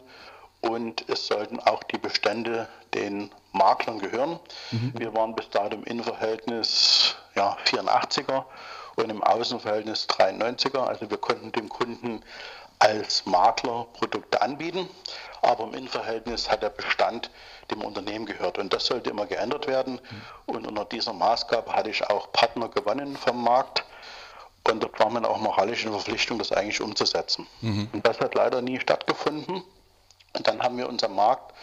und 0.61 1.07
es 1.09 1.27
sollten 1.27 1.59
auch 1.59 1.83
die 1.83 1.97
Bestände 1.97 2.67
den 2.93 3.31
Maklern 3.51 3.99
gehören. 3.99 4.39
Mhm. 4.71 4.93
Wir 4.97 5.13
waren 5.15 5.35
bis 5.35 5.49
dato 5.49 5.75
im 5.75 5.83
Innenverhältnis 5.85 7.15
ja, 7.35 7.57
84er 7.65 8.43
und 8.95 9.09
im 9.09 9.23
Außenverhältnis 9.23 10.07
93er. 10.09 10.79
Also 10.79 11.09
wir 11.09 11.17
konnten 11.17 11.51
dem 11.51 11.69
Kunden 11.69 12.21
als 12.79 13.25
Makler 13.25 13.87
Produkte 13.93 14.41
anbieten, 14.41 14.89
aber 15.41 15.65
im 15.65 15.73
Innenverhältnis 15.73 16.49
hat 16.49 16.61
der 16.61 16.69
Bestand 16.69 17.29
dem 17.71 17.81
Unternehmen 17.81 18.25
gehört 18.25 18.57
und 18.57 18.71
das 18.73 18.85
sollte 18.85 19.09
immer 19.09 19.25
geändert 19.25 19.67
werden 19.67 19.99
und 20.45 20.67
unter 20.67 20.85
dieser 20.85 21.13
Maßgabe 21.13 21.73
hatte 21.73 21.89
ich 21.89 22.07
auch 22.09 22.31
Partner 22.31 22.69
gewonnen 22.69 23.17
vom 23.17 23.43
Markt 23.43 23.83
und 24.69 24.81
dort 24.83 24.99
war 24.99 25.09
man 25.09 25.25
auch 25.25 25.39
moralisch 25.39 25.85
in 25.85 25.91
Verpflichtung, 25.91 26.37
das 26.37 26.51
eigentlich 26.51 26.81
umzusetzen. 26.81 27.47
Mhm. 27.61 27.89
Und 27.93 28.05
das 28.05 28.19
hat 28.19 28.35
leider 28.35 28.61
nie 28.61 28.79
stattgefunden 28.79 29.63
und 30.33 30.47
dann 30.47 30.61
haben 30.61 30.77
wir 30.77 30.87
unseren 30.87 31.15
Markt 31.15 31.53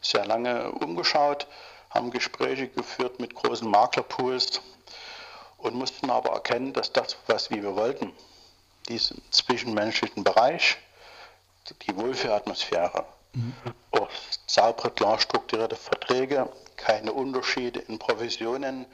sehr 0.00 0.24
lange 0.26 0.70
umgeschaut, 0.72 1.46
haben 1.90 2.10
Gespräche 2.10 2.68
geführt 2.68 3.20
mit 3.20 3.34
großen 3.34 3.68
Maklerpools 3.68 4.60
und 5.58 5.74
mussten 5.74 6.10
aber 6.10 6.30
erkennen, 6.30 6.72
dass 6.72 6.92
das, 6.92 7.16
was 7.26 7.50
wir 7.50 7.76
wollten, 7.76 8.12
diesen 8.88 9.22
zwischenmenschlichen 9.30 10.24
Bereich, 10.24 10.78
die 11.82 11.96
Wohlfühlatmosphäre, 11.96 13.04
mhm. 13.34 13.54
auch 13.92 14.08
saubere, 14.46 14.90
klar 14.90 15.18
strukturierte 15.18 15.76
Verträge, 15.76 16.48
keine 16.76 17.12
Unterschiede 17.12 17.80
in 17.80 17.98
Provisionen, 17.98 18.86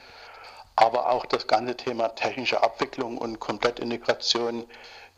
aber 0.76 1.10
auch 1.10 1.26
das 1.26 1.46
ganze 1.46 1.76
Thema 1.76 2.08
technische 2.08 2.62
Abwicklung 2.62 3.18
und 3.18 3.38
Komplettintegration 3.38 4.64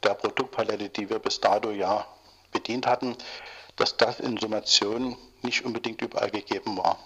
der 0.02 0.14
Produktpalette, 0.14 0.90
die 0.90 1.08
wir 1.08 1.18
bis 1.18 1.40
dato 1.40 1.70
ja 1.70 2.06
bedient 2.52 2.86
hatten, 2.86 3.16
dass 3.76 3.96
das 3.96 4.20
in 4.20 4.36
Summation 4.36 5.16
nicht 5.42 5.64
unbedingt 5.64 6.02
überall 6.02 6.30
gegeben 6.30 6.76
war. 6.76 6.98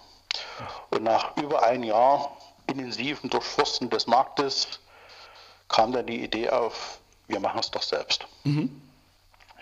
Und 0.90 1.04
nach 1.04 1.36
über 1.36 1.62
ein 1.62 1.82
Jahr 1.82 2.36
intensiven 2.66 3.30
Durchforsten 3.30 3.90
des 3.90 4.06
Marktes 4.06 4.80
kam 5.68 5.92
dann 5.92 6.06
die 6.06 6.22
Idee 6.22 6.50
auf, 6.50 6.99
wir 7.30 7.40
machen 7.40 7.60
es 7.60 7.70
doch 7.70 7.82
selbst. 7.82 8.26
Mhm. 8.44 8.82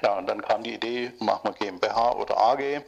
Ja, 0.03 0.17
und 0.17 0.27
dann 0.27 0.43
kam 0.43 0.63
die 0.63 0.75
Idee, 0.75 1.13
machen 1.19 1.41
wir 1.45 1.53
GmbH 1.53 2.13
oder 2.13 2.39
AG. 2.39 2.83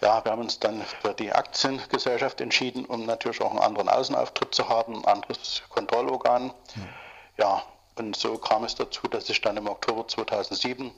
Ja, 0.00 0.24
wir 0.24 0.32
haben 0.32 0.42
uns 0.42 0.58
dann 0.58 0.82
für 1.02 1.14
die 1.14 1.32
Aktiengesellschaft 1.32 2.40
entschieden, 2.40 2.84
um 2.84 3.04
natürlich 3.06 3.40
auch 3.40 3.50
einen 3.50 3.60
anderen 3.60 3.88
Außenauftritt 3.88 4.54
zu 4.54 4.68
haben, 4.68 4.96
ein 4.96 5.04
anderes 5.04 5.62
Kontrollorgan. 5.70 6.44
Mhm. 6.44 6.88
Ja, 7.36 7.62
und 7.96 8.16
so 8.16 8.38
kam 8.38 8.64
es 8.64 8.76
dazu, 8.76 9.08
dass 9.08 9.28
ich 9.28 9.40
dann 9.40 9.56
im 9.56 9.68
Oktober 9.68 10.06
2007 10.06 10.92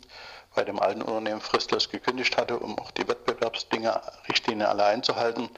bei 0.54 0.64
dem 0.64 0.78
alten 0.80 1.02
Unternehmen 1.02 1.40
fristlos 1.40 1.88
gekündigt 1.88 2.37
hatte, 2.37 2.59
um 2.59 2.78
auch 2.78 2.90
die 2.90 3.06
Wettbewerbsdinge, 3.09 4.00
Richtlinien 4.28 4.66
alle 4.66 4.85
einzuhalten. 4.85 5.49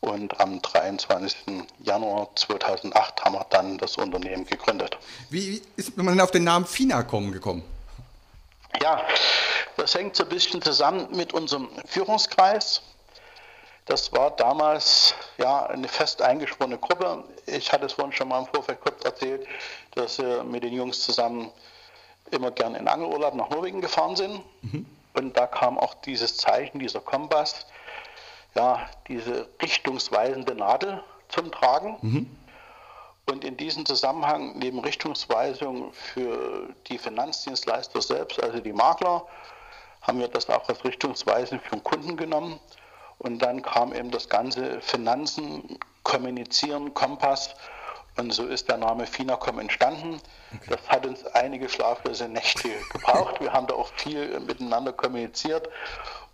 Und 0.00 0.38
am 0.40 0.62
23. 0.62 1.64
Januar 1.82 2.28
2008 2.36 3.24
haben 3.24 3.34
wir 3.34 3.46
dann 3.50 3.78
das 3.78 3.96
Unternehmen 3.96 4.46
gegründet. 4.46 4.98
Wie 5.30 5.62
ist 5.76 5.96
man 5.96 6.20
auf 6.20 6.30
den 6.30 6.44
Namen 6.44 6.66
Finacom 6.66 7.32
gekommen? 7.32 7.64
Ja, 8.82 9.02
das 9.76 9.94
hängt 9.94 10.16
so 10.16 10.24
ein 10.24 10.28
bisschen 10.28 10.60
zusammen 10.62 11.08
mit 11.16 11.32
unserem 11.32 11.68
Führungskreis. 11.86 12.82
Das 13.86 14.12
war 14.12 14.32
damals 14.32 15.14
ja 15.38 15.66
eine 15.66 15.88
fest 15.88 16.20
eingeschworene 16.20 16.76
Gruppe. 16.76 17.24
Ich 17.46 17.72
hatte 17.72 17.86
es 17.86 17.92
vorhin 17.94 18.12
schon 18.12 18.28
mal 18.28 18.40
im 18.40 18.46
Vorfeld 18.46 18.80
kurz 18.80 19.04
erzählt, 19.04 19.46
dass 19.94 20.18
wir 20.18 20.42
mit 20.42 20.64
den 20.64 20.72
Jungs 20.72 21.02
zusammen 21.02 21.50
immer 22.32 22.50
gern 22.50 22.74
in 22.74 22.88
Angelurlaub 22.88 23.34
nach 23.34 23.48
Norwegen 23.48 23.80
gefahren 23.80 24.16
sind. 24.16 24.42
Mhm. 24.62 24.86
Und 25.14 25.36
da 25.36 25.46
kam 25.46 25.78
auch 25.78 25.94
dieses 25.94 26.36
Zeichen, 26.36 26.80
dieser 26.80 27.00
Kompass, 27.00 27.66
ja, 28.56 28.88
diese 29.06 29.48
richtungsweisende 29.62 30.54
Nadel 30.54 31.02
zum 31.28 31.52
Tragen. 31.52 31.98
Mhm. 32.00 32.36
Und 33.26 33.44
in 33.44 33.56
diesem 33.56 33.84
Zusammenhang, 33.84 34.56
neben 34.56 34.78
Richtungsweisung 34.78 35.92
für 35.92 36.68
die 36.86 36.98
Finanzdienstleister 36.98 38.00
selbst, 38.00 38.42
also 38.42 38.60
die 38.60 38.72
Makler, 38.72 39.26
haben 40.02 40.20
wir 40.20 40.28
das 40.28 40.48
auch 40.48 40.68
als 40.68 40.84
Richtungsweisung 40.84 41.60
für 41.60 41.76
den 41.76 41.84
Kunden 41.84 42.16
genommen. 42.16 42.60
Und 43.18 43.40
dann 43.40 43.62
kam 43.62 43.92
eben 43.92 44.10
das 44.10 44.28
ganze 44.28 44.80
Finanzen, 44.80 45.78
Kommunizieren, 46.04 46.94
Kompass. 46.94 47.56
Und 48.16 48.32
so 48.32 48.46
ist 48.46 48.68
der 48.68 48.76
Name 48.76 49.06
Finacom 49.06 49.58
entstanden. 49.58 50.20
Okay. 50.54 50.70
Das 50.70 50.88
hat 50.88 51.04
uns 51.04 51.26
einige 51.26 51.68
schlaflose 51.68 52.28
Nächte 52.28 52.70
gebraucht. 52.92 53.40
Wir 53.40 53.52
haben 53.52 53.66
da 53.66 53.74
auch 53.74 53.90
viel 53.96 54.38
miteinander 54.40 54.92
kommuniziert 54.92 55.68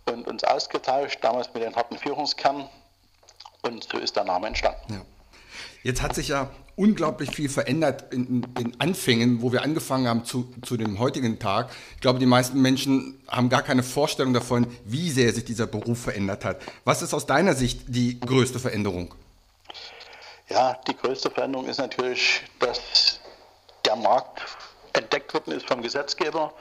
und 0.05 0.27
uns 0.27 0.43
ausgetauscht, 0.43 1.19
damals 1.21 1.53
mit 1.53 1.63
den 1.63 1.75
harten 1.75 1.97
Führungskern. 1.97 2.69
Und 3.61 3.87
so 3.89 3.97
ist 3.97 4.15
der 4.15 4.25
Name 4.25 4.47
entstanden. 4.47 4.93
Ja. 4.93 5.01
Jetzt 5.83 6.01
hat 6.01 6.15
sich 6.15 6.29
ja 6.29 6.49
unglaublich 6.75 7.35
viel 7.35 7.49
verändert 7.49 8.13
in 8.13 8.41
den 8.55 8.79
Anfängen, 8.79 9.41
wo 9.41 9.51
wir 9.51 9.61
angefangen 9.61 10.07
haben 10.07 10.25
zu, 10.25 10.51
zu 10.63 10.77
dem 10.77 10.97
heutigen 10.97 11.39
Tag. 11.39 11.69
Ich 11.95 12.01
glaube, 12.01 12.19
die 12.19 12.25
meisten 12.25 12.61
Menschen 12.61 13.21
haben 13.27 13.49
gar 13.49 13.61
keine 13.61 13.83
Vorstellung 13.83 14.33
davon, 14.33 14.67
wie 14.85 15.11
sehr 15.11 15.33
sich 15.33 15.45
dieser 15.45 15.67
Beruf 15.67 16.01
verändert 16.01 16.45
hat. 16.45 16.61
Was 16.83 17.01
ist 17.01 17.13
aus 17.13 17.25
deiner 17.25 17.53
Sicht 17.53 17.81
die 17.87 18.19
größte 18.19 18.59
Veränderung? 18.59 19.13
Ja, 20.49 20.79
die 20.87 20.95
größte 20.95 21.29
Veränderung 21.29 21.67
ist 21.67 21.77
natürlich, 21.79 22.41
dass 22.59 23.19
der 23.85 23.95
Markt 23.95 24.41
entdeckt 24.93 25.33
worden 25.33 25.51
ist 25.51 25.67
vom 25.67 25.81
Gesetzgeber. 25.81 26.53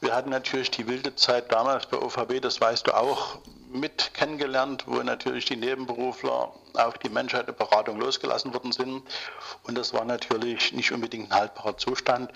Wir 0.00 0.14
hatten 0.14 0.30
natürlich 0.30 0.70
die 0.70 0.88
wilde 0.88 1.14
Zeit 1.14 1.52
damals 1.52 1.86
bei 1.86 1.98
OVB, 1.98 2.40
das 2.40 2.60
weißt 2.60 2.86
du 2.86 2.96
auch, 2.96 3.38
mit 3.70 4.14
kennengelernt, 4.14 4.84
wo 4.86 5.02
natürlich 5.02 5.44
die 5.44 5.56
Nebenberufler 5.56 6.52
auf 6.74 6.98
die 6.98 7.10
Menschheitsberatung 7.10 8.00
losgelassen 8.00 8.52
worden 8.52 8.72
sind. 8.72 9.02
Und 9.64 9.76
das 9.76 9.92
war 9.92 10.04
natürlich 10.04 10.72
nicht 10.72 10.90
unbedingt 10.90 11.30
ein 11.30 11.38
haltbarer 11.38 11.76
Zustand. 11.76 12.32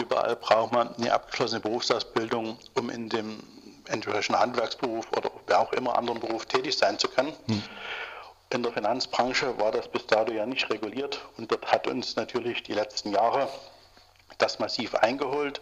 Überall 0.00 0.36
braucht 0.36 0.72
man 0.72 0.94
eine 0.96 1.12
abgeschlossene 1.12 1.60
Berufsausbildung, 1.60 2.58
um 2.74 2.90
in 2.90 3.08
dem 3.08 3.42
entsprechenden 3.88 4.40
Handwerksberuf 4.40 5.06
oder 5.16 5.30
wer 5.46 5.60
auch 5.60 5.72
immer 5.72 5.96
anderen 5.96 6.20
Beruf 6.20 6.46
tätig 6.46 6.76
sein 6.76 6.98
zu 6.98 7.08
können. 7.08 7.32
Hm. 7.46 7.62
In 8.50 8.62
der 8.62 8.72
Finanzbranche 8.72 9.58
war 9.58 9.70
das 9.70 9.88
bis 9.88 10.06
dato 10.06 10.32
ja 10.32 10.46
nicht 10.46 10.68
reguliert 10.70 11.20
und 11.36 11.50
dort 11.50 11.70
hat 11.70 11.86
uns 11.86 12.16
natürlich 12.16 12.62
die 12.62 12.74
letzten 12.74 13.12
Jahre 13.12 13.48
das 14.38 14.58
massiv 14.58 14.94
eingeholt 14.94 15.60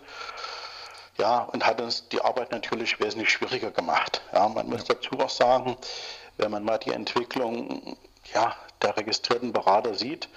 ja, 1.20 1.40
und 1.42 1.66
hat 1.66 1.80
uns 1.80 2.08
die 2.08 2.20
Arbeit 2.20 2.50
natürlich 2.50 2.98
wesentlich 2.98 3.30
schwieriger 3.30 3.70
gemacht. 3.70 4.22
Ja, 4.32 4.48
man 4.48 4.68
muss 4.68 4.84
dazu 4.84 5.18
auch 5.20 5.30
sagen, 5.30 5.76
wenn 6.38 6.50
man 6.50 6.64
mal 6.64 6.78
die 6.78 6.90
Entwicklung 6.90 7.96
ja, 8.34 8.56
der 8.82 8.96
registrierten 8.96 9.52
Berater 9.52 9.94
sieht, 9.94 10.28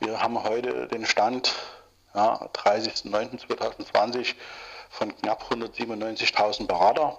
wir 0.00 0.20
haben 0.20 0.42
heute 0.42 0.86
den 0.88 1.06
Stand 1.06 1.54
ja, 2.14 2.48
30.09.2020 2.54 4.34
von 4.90 5.16
knapp 5.16 5.50
197.000 5.50 6.66
Berater. 6.66 7.18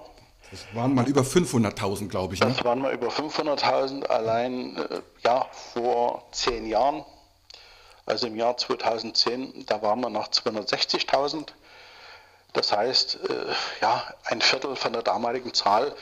Das 0.52 0.64
waren 0.74 0.94
mal 0.94 1.08
über 1.08 1.22
500.000, 1.22 2.08
glaube 2.08 2.36
ich. 2.36 2.40
Ne? 2.40 2.48
Das 2.48 2.64
waren 2.64 2.80
mal 2.80 2.94
über 2.94 3.10
500.000 3.10 4.06
allein 4.06 4.78
äh, 4.78 5.02
ja, 5.24 5.48
vor 5.74 6.24
zehn 6.32 6.68
Jahren. 6.68 7.04
Also 8.06 8.28
im 8.28 8.36
Jahr 8.36 8.56
2010, 8.56 9.66
da 9.66 9.82
waren 9.82 10.00
wir 10.00 10.10
noch 10.10 10.28
260.000. 10.28 11.48
Das 12.56 12.72
heißt, 12.72 13.20
äh, 13.30 13.54
ja, 13.82 14.14
ein 14.24 14.42
Viertel 14.42 14.78
von 14.78 14.94
der 14.94 15.04
damaligen 15.04 15.54
Zahl 15.54 15.94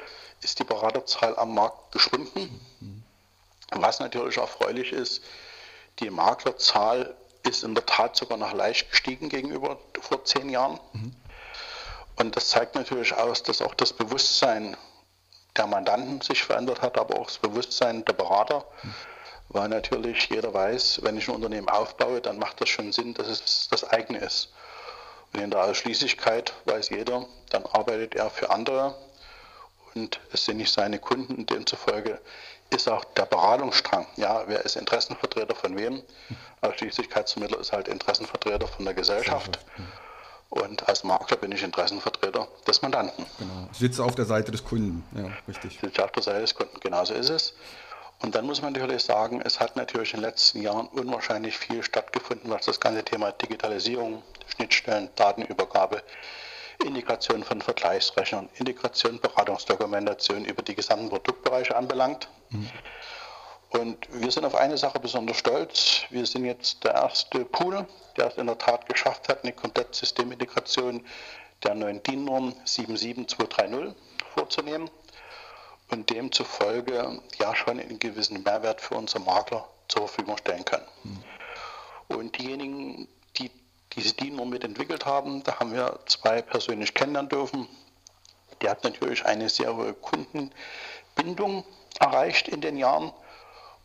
ist 0.41 0.59
die 0.59 0.63
Beraterzahl 0.63 1.35
am 1.37 1.55
Markt 1.55 1.91
geschwunden. 1.91 2.61
Was 3.71 3.99
natürlich 3.99 4.37
erfreulich 4.37 4.93
ist, 4.93 5.23
die 5.99 6.11
Maklerzahl 6.11 7.15
ist 7.41 7.63
in 7.63 7.73
der 7.73 7.87
Tat 7.87 8.15
sogar 8.15 8.37
noch 8.37 8.53
leicht 8.53 8.91
gestiegen 8.91 9.29
gegenüber 9.29 9.79
vor 9.99 10.23
zehn 10.25 10.47
Jahren. 10.49 10.79
Und 12.17 12.35
das 12.35 12.49
zeigt 12.49 12.75
natürlich 12.75 13.15
aus, 13.15 13.41
dass 13.41 13.61
auch 13.63 13.73
das 13.73 13.91
Bewusstsein 13.91 14.77
der 15.57 15.65
Mandanten 15.65 16.21
sich 16.21 16.43
verändert 16.43 16.83
hat, 16.83 16.99
aber 16.99 17.19
auch 17.19 17.25
das 17.25 17.39
Bewusstsein 17.39 18.05
der 18.05 18.13
Berater. 18.13 18.63
Weil 19.49 19.69
natürlich 19.69 20.29
jeder 20.29 20.53
weiß, 20.53 20.99
wenn 21.01 21.17
ich 21.17 21.27
ein 21.27 21.35
Unternehmen 21.35 21.69
aufbaue, 21.69 22.21
dann 22.21 22.37
macht 22.37 22.61
das 22.61 22.69
schon 22.69 22.91
Sinn, 22.91 23.15
dass 23.15 23.27
es 23.27 23.67
das 23.71 23.83
eigene 23.83 24.19
ist. 24.19 24.49
Und 25.33 25.41
in 25.41 25.51
der 25.51 25.63
Ausschließlichkeit 25.63 26.53
weiß 26.65 26.89
jeder, 26.89 27.25
dann 27.49 27.65
arbeitet 27.65 28.15
er 28.15 28.29
für 28.29 28.49
andere 28.49 28.95
und 29.95 30.19
es 30.31 30.45
sind 30.45 30.57
nicht 30.57 30.71
seine 30.71 30.99
Kunden. 30.99 31.45
Demzufolge 31.45 32.19
ist 32.69 32.89
auch 32.89 33.03
der 33.03 33.25
Beratungsstrang, 33.25 34.07
ja, 34.15 34.43
wer 34.47 34.63
ist 34.65 34.75
Interessenvertreter 34.75 35.55
von 35.55 35.77
wem? 35.77 36.01
Ausschließlichkeitsmittel 36.61 37.59
ist 37.59 37.71
halt 37.71 37.87
Interessenvertreter 37.87 38.67
von 38.67 38.85
der 38.85 38.93
Gesellschaft. 38.93 39.59
Und 40.49 40.87
als 40.87 41.03
Makler 41.03 41.37
bin 41.37 41.51
ich 41.51 41.63
Interessenvertreter 41.63 42.47
des 42.67 42.81
Mandanten. 42.81 43.25
Genau. 43.39 43.67
Ich 43.71 43.79
sitze 43.79 44.03
auf 44.03 44.13
der 44.15 44.25
Seite 44.25 44.51
des 44.51 44.63
Kunden, 44.63 45.03
ja, 45.15 45.31
richtig. 45.47 45.75
Ich 45.75 45.81
sitze 45.81 46.03
auf 46.03 46.11
der 46.11 46.23
Seite 46.23 46.41
des 46.41 46.53
Kunden, 46.53 46.79
genauso 46.79 47.15
ist 47.15 47.29
es. 47.29 47.53
Und 48.23 48.35
dann 48.35 48.45
muss 48.45 48.61
man 48.61 48.71
natürlich 48.71 49.03
sagen, 49.03 49.41
es 49.43 49.59
hat 49.59 49.75
natürlich 49.75 50.13
in 50.13 50.21
den 50.21 50.29
letzten 50.29 50.61
Jahren 50.61 50.87
unwahrscheinlich 50.87 51.57
viel 51.57 51.83
stattgefunden, 51.83 52.49
was 52.49 52.65
das 52.65 52.79
ganze 52.79 53.03
Thema 53.03 53.33
Digitalisierung, 53.33 54.23
Schnittstellen, 54.47 55.09
Datenübergabe, 55.17 56.01
Integration 56.85 57.43
von 57.43 57.61
Vergleichsrechnern, 57.61 58.47
Integration, 58.55 59.19
Beratungsdokumentation 59.19 60.45
über 60.45 60.61
die 60.61 60.73
gesamten 60.73 61.09
Produktbereiche 61.09 61.75
anbelangt. 61.75 62.29
Mhm. 62.49 62.69
Und 63.71 64.07
wir 64.13 64.31
sind 64.31 64.45
auf 64.45 64.55
eine 64.55 64.77
Sache 64.77 65.01
besonders 65.01 65.37
stolz. 65.37 66.03
Wir 66.09 66.25
sind 66.25 66.45
jetzt 66.45 66.81
der 66.85 66.93
erste 66.93 67.43
Pool, 67.43 67.85
der 68.15 68.27
es 68.27 68.37
in 68.37 68.47
der 68.47 68.57
Tat 68.57 68.87
geschafft 68.87 69.27
hat, 69.27 69.43
eine 69.43 69.51
komplette 69.51 69.97
Systemintegration 69.97 71.05
der 71.63 71.75
neuen 71.75 72.01
DIN-Norm 72.01 72.55
77230 72.63 73.95
vorzunehmen 74.33 74.89
und 75.89 76.09
demzufolge 76.09 77.21
ja 77.37 77.55
schon 77.55 77.79
einen 77.79 77.99
gewissen 77.99 78.43
Mehrwert 78.43 78.81
für 78.81 78.95
unsere 78.95 79.23
Makler 79.23 79.67
zur 79.87 80.07
Verfügung 80.07 80.37
stellen 80.37 80.65
können. 80.65 80.87
Mhm. 81.03 81.23
Und 82.07 82.37
diejenigen, 82.37 83.07
die 83.37 83.51
diese 83.93 84.13
DIN 84.13 84.35
mitentwickelt 84.49 85.05
haben, 85.05 85.43
da 85.43 85.59
haben 85.59 85.73
wir 85.73 85.99
zwei 86.07 86.41
persönlich 86.41 86.93
kennenlernen 86.93 87.29
dürfen. 87.29 87.67
Die 88.61 88.69
hat 88.69 88.83
natürlich 88.83 89.25
eine 89.25 89.49
sehr 89.49 89.75
hohe 89.75 89.93
Kundenbindung 89.93 91.63
erreicht 91.99 92.47
in 92.47 92.61
den 92.61 92.77
Jahren 92.77 93.11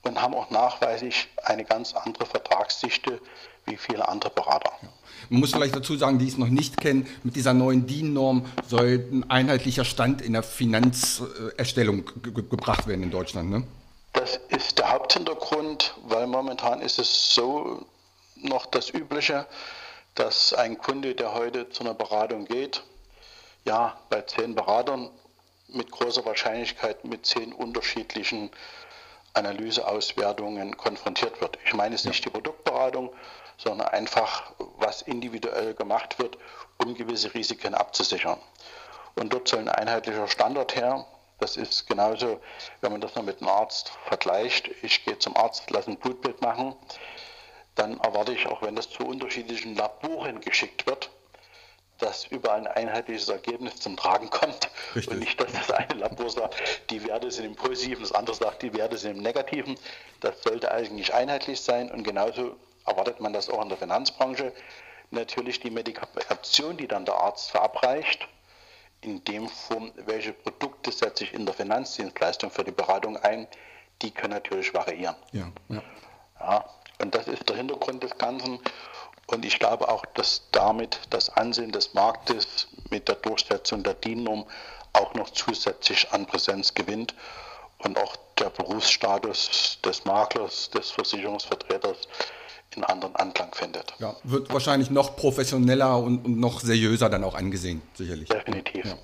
und 0.02 0.20
haben 0.20 0.34
auch 0.34 0.50
nachweislich 0.50 1.28
eine 1.42 1.64
ganz 1.64 1.94
andere 1.94 2.26
Vertragsdichte 2.26 3.20
wie 3.66 3.76
viele 3.76 4.08
andere 4.08 4.30
Berater. 4.30 4.72
Ja. 4.82 4.88
Man 5.30 5.40
muss 5.40 5.52
vielleicht 5.52 5.76
dazu 5.76 5.96
sagen, 5.96 6.18
die 6.18 6.28
es 6.28 6.38
noch 6.38 6.48
nicht 6.48 6.80
kennen, 6.80 7.06
mit 7.22 7.36
dieser 7.36 7.52
neuen 7.52 7.86
DIN-Norm 7.86 8.46
soll 8.66 9.06
ein 9.12 9.30
einheitlicher 9.30 9.84
Stand 9.84 10.22
in 10.22 10.32
der 10.32 10.42
Finanzerstellung 10.42 12.04
ge 12.22 12.32
gebracht 12.32 12.86
werden 12.86 13.02
in 13.02 13.10
Deutschland. 13.10 13.50
Ne? 13.50 13.64
Das 14.14 14.40
ist 14.48 14.78
der 14.78 14.90
Haupthintergrund, 14.90 15.94
weil 16.06 16.26
momentan 16.26 16.80
ist 16.80 16.98
es 16.98 17.34
so 17.34 17.84
noch 18.36 18.66
das 18.66 18.90
Übliche, 18.90 19.46
dass 20.14 20.52
ein 20.54 20.78
Kunde, 20.78 21.14
der 21.14 21.34
heute 21.34 21.68
zu 21.68 21.84
einer 21.84 21.94
Beratung 21.94 22.46
geht, 22.46 22.82
ja, 23.64 23.98
bei 24.08 24.22
zehn 24.22 24.54
Beratern 24.54 25.10
mit 25.68 25.90
großer 25.90 26.24
Wahrscheinlichkeit 26.24 27.04
mit 27.04 27.26
zehn 27.26 27.52
unterschiedlichen 27.52 28.50
Analyseauswertungen 29.34 30.76
konfrontiert 30.76 31.40
wird. 31.40 31.58
Ich 31.64 31.74
meine 31.74 31.94
es 31.94 32.04
nicht 32.04 32.24
die 32.24 32.30
Produktberatung, 32.30 33.12
sondern 33.56 33.88
einfach, 33.88 34.52
was 34.78 35.02
individuell 35.02 35.74
gemacht 35.74 36.18
wird, 36.18 36.38
um 36.78 36.94
gewisse 36.94 37.34
Risiken 37.34 37.74
abzusichern. 37.74 38.38
Und 39.16 39.32
dort 39.32 39.48
soll 39.48 39.60
ein 39.60 39.68
einheitlicher 39.68 40.28
Standard 40.28 40.76
her. 40.76 41.04
Das 41.40 41.56
ist 41.56 41.86
genauso, 41.86 42.40
wenn 42.80 42.92
man 42.92 43.00
das 43.00 43.14
noch 43.14 43.22
mit 43.22 43.40
einem 43.40 43.50
Arzt 43.50 43.92
vergleicht. 44.06 44.70
Ich 44.82 45.04
gehe 45.04 45.18
zum 45.18 45.36
Arzt, 45.36 45.70
lasse 45.70 45.90
ein 45.90 45.96
Blutbild 45.96 46.40
machen. 46.40 46.74
Dann 47.74 47.98
erwarte 48.00 48.32
ich, 48.32 48.46
auch 48.46 48.62
wenn 48.62 48.76
das 48.76 48.90
zu 48.90 49.04
unterschiedlichen 49.04 49.76
Laboren 49.76 50.40
geschickt 50.40 50.86
wird, 50.86 51.10
dass 51.98 52.26
überall 52.26 52.60
ein 52.60 52.66
einheitliches 52.68 53.28
Ergebnis 53.28 53.76
zum 53.76 53.96
Tragen 53.96 54.30
kommt. 54.30 54.70
Richtig. 54.94 55.12
Und 55.12 55.20
nicht, 55.20 55.40
dass 55.40 55.52
das 55.52 55.70
eine 55.70 55.94
Labor 55.94 56.30
sagt, 56.30 56.56
die 56.90 57.04
Werte 57.06 57.30
sind 57.30 57.44
im 57.44 57.56
Positiven, 57.56 58.02
das 58.02 58.12
andere 58.12 58.36
sagt, 58.36 58.62
die 58.62 58.72
Werte 58.74 58.96
sind 58.96 59.16
im 59.16 59.22
Negativen. 59.22 59.74
Das 60.20 60.42
sollte 60.42 60.70
eigentlich 60.70 61.12
einheitlich 61.12 61.60
sein 61.60 61.90
und 61.90 62.04
genauso 62.04 62.56
erwartet 62.86 63.20
man 63.20 63.32
das 63.32 63.50
auch 63.50 63.62
in 63.62 63.68
der 63.68 63.78
Finanzbranche. 63.78 64.52
Natürlich 65.10 65.60
die 65.60 65.70
Medikation, 65.70 66.76
die 66.76 66.86
dann 66.86 67.04
der 67.04 67.14
Arzt 67.14 67.50
verabreicht, 67.50 68.28
in 69.00 69.22
dem 69.24 69.48
Form, 69.48 69.92
welche 70.06 70.32
Produkte 70.32 70.90
setze 70.90 71.24
ich 71.24 71.32
in 71.32 71.46
der 71.46 71.54
Finanzdienstleistung 71.54 72.50
für 72.50 72.64
die 72.64 72.72
Beratung 72.72 73.16
ein, 73.16 73.46
die 74.02 74.10
können 74.10 74.34
natürlich 74.34 74.74
variieren. 74.74 75.16
Ja, 75.32 75.50
ja. 75.68 75.82
ja, 76.40 76.64
und 77.00 77.14
das 77.14 77.28
ist 77.28 77.48
der 77.48 77.56
Hintergrund 77.56 78.02
des 78.02 78.16
Ganzen. 78.18 78.60
Und 79.28 79.44
ich 79.44 79.58
glaube 79.58 79.88
auch, 79.88 80.04
dass 80.14 80.42
damit 80.52 81.00
das 81.10 81.28
Ansehen 81.28 81.70
des 81.70 81.92
Marktes 81.92 82.66
mit 82.90 83.08
der 83.08 83.16
Durchsetzung 83.16 83.82
der 83.82 83.94
DIN-Norm 83.94 84.46
auch 84.94 85.14
noch 85.14 85.30
zusätzlich 85.30 86.10
an 86.12 86.26
Präsenz 86.26 86.72
gewinnt 86.72 87.14
und 87.78 87.98
auch 87.98 88.16
der 88.38 88.48
Berufsstatus 88.48 89.78
des 89.84 90.04
Maklers, 90.06 90.70
des 90.70 90.90
Versicherungsvertreters 90.90 91.98
in 92.74 92.84
anderen 92.84 93.14
Anklang 93.16 93.50
findet. 93.52 93.92
Ja, 93.98 94.16
wird 94.24 94.50
wahrscheinlich 94.50 94.90
noch 94.90 95.14
professioneller 95.14 95.98
und, 95.98 96.24
und 96.24 96.40
noch 96.40 96.60
seriöser 96.60 97.10
dann 97.10 97.22
auch 97.22 97.34
angesehen, 97.34 97.82
sicherlich. 97.94 98.30
Definitiv. 98.30 98.86
Ja. 98.86 98.94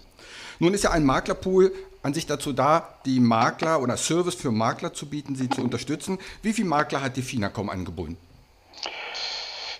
Nun 0.58 0.72
ist 0.72 0.84
ja 0.84 0.90
ein 0.90 1.04
Maklerpool 1.04 1.70
an 2.02 2.14
sich 2.14 2.26
dazu 2.26 2.54
da, 2.54 2.96
die 3.04 3.20
Makler 3.20 3.82
oder 3.82 3.98
Service 3.98 4.34
für 4.34 4.50
Makler 4.50 4.94
zu 4.94 5.06
bieten, 5.06 5.36
sie 5.36 5.50
zu 5.50 5.60
unterstützen. 5.60 6.18
Wie 6.42 6.54
viele 6.54 6.68
Makler 6.68 7.02
hat 7.02 7.16
die 7.16 7.22
FINACOM 7.22 7.68
angebunden? 7.68 8.16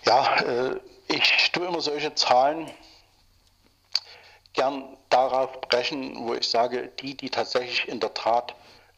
Ja, 0.05 0.35
äh, 0.37 0.79
ich 1.07 1.51
tue 1.51 1.67
immer 1.67 1.81
solche 1.81 2.13
Zahlen 2.15 2.71
gern 4.53 4.97
darauf 5.09 5.61
brechen, 5.61 6.27
wo 6.27 6.33
ich 6.33 6.47
sage, 6.47 6.89
die, 6.99 7.15
die 7.15 7.29
tatsächlich 7.29 7.87
in 7.87 7.99
der 7.99 8.13
Tat 8.13 8.55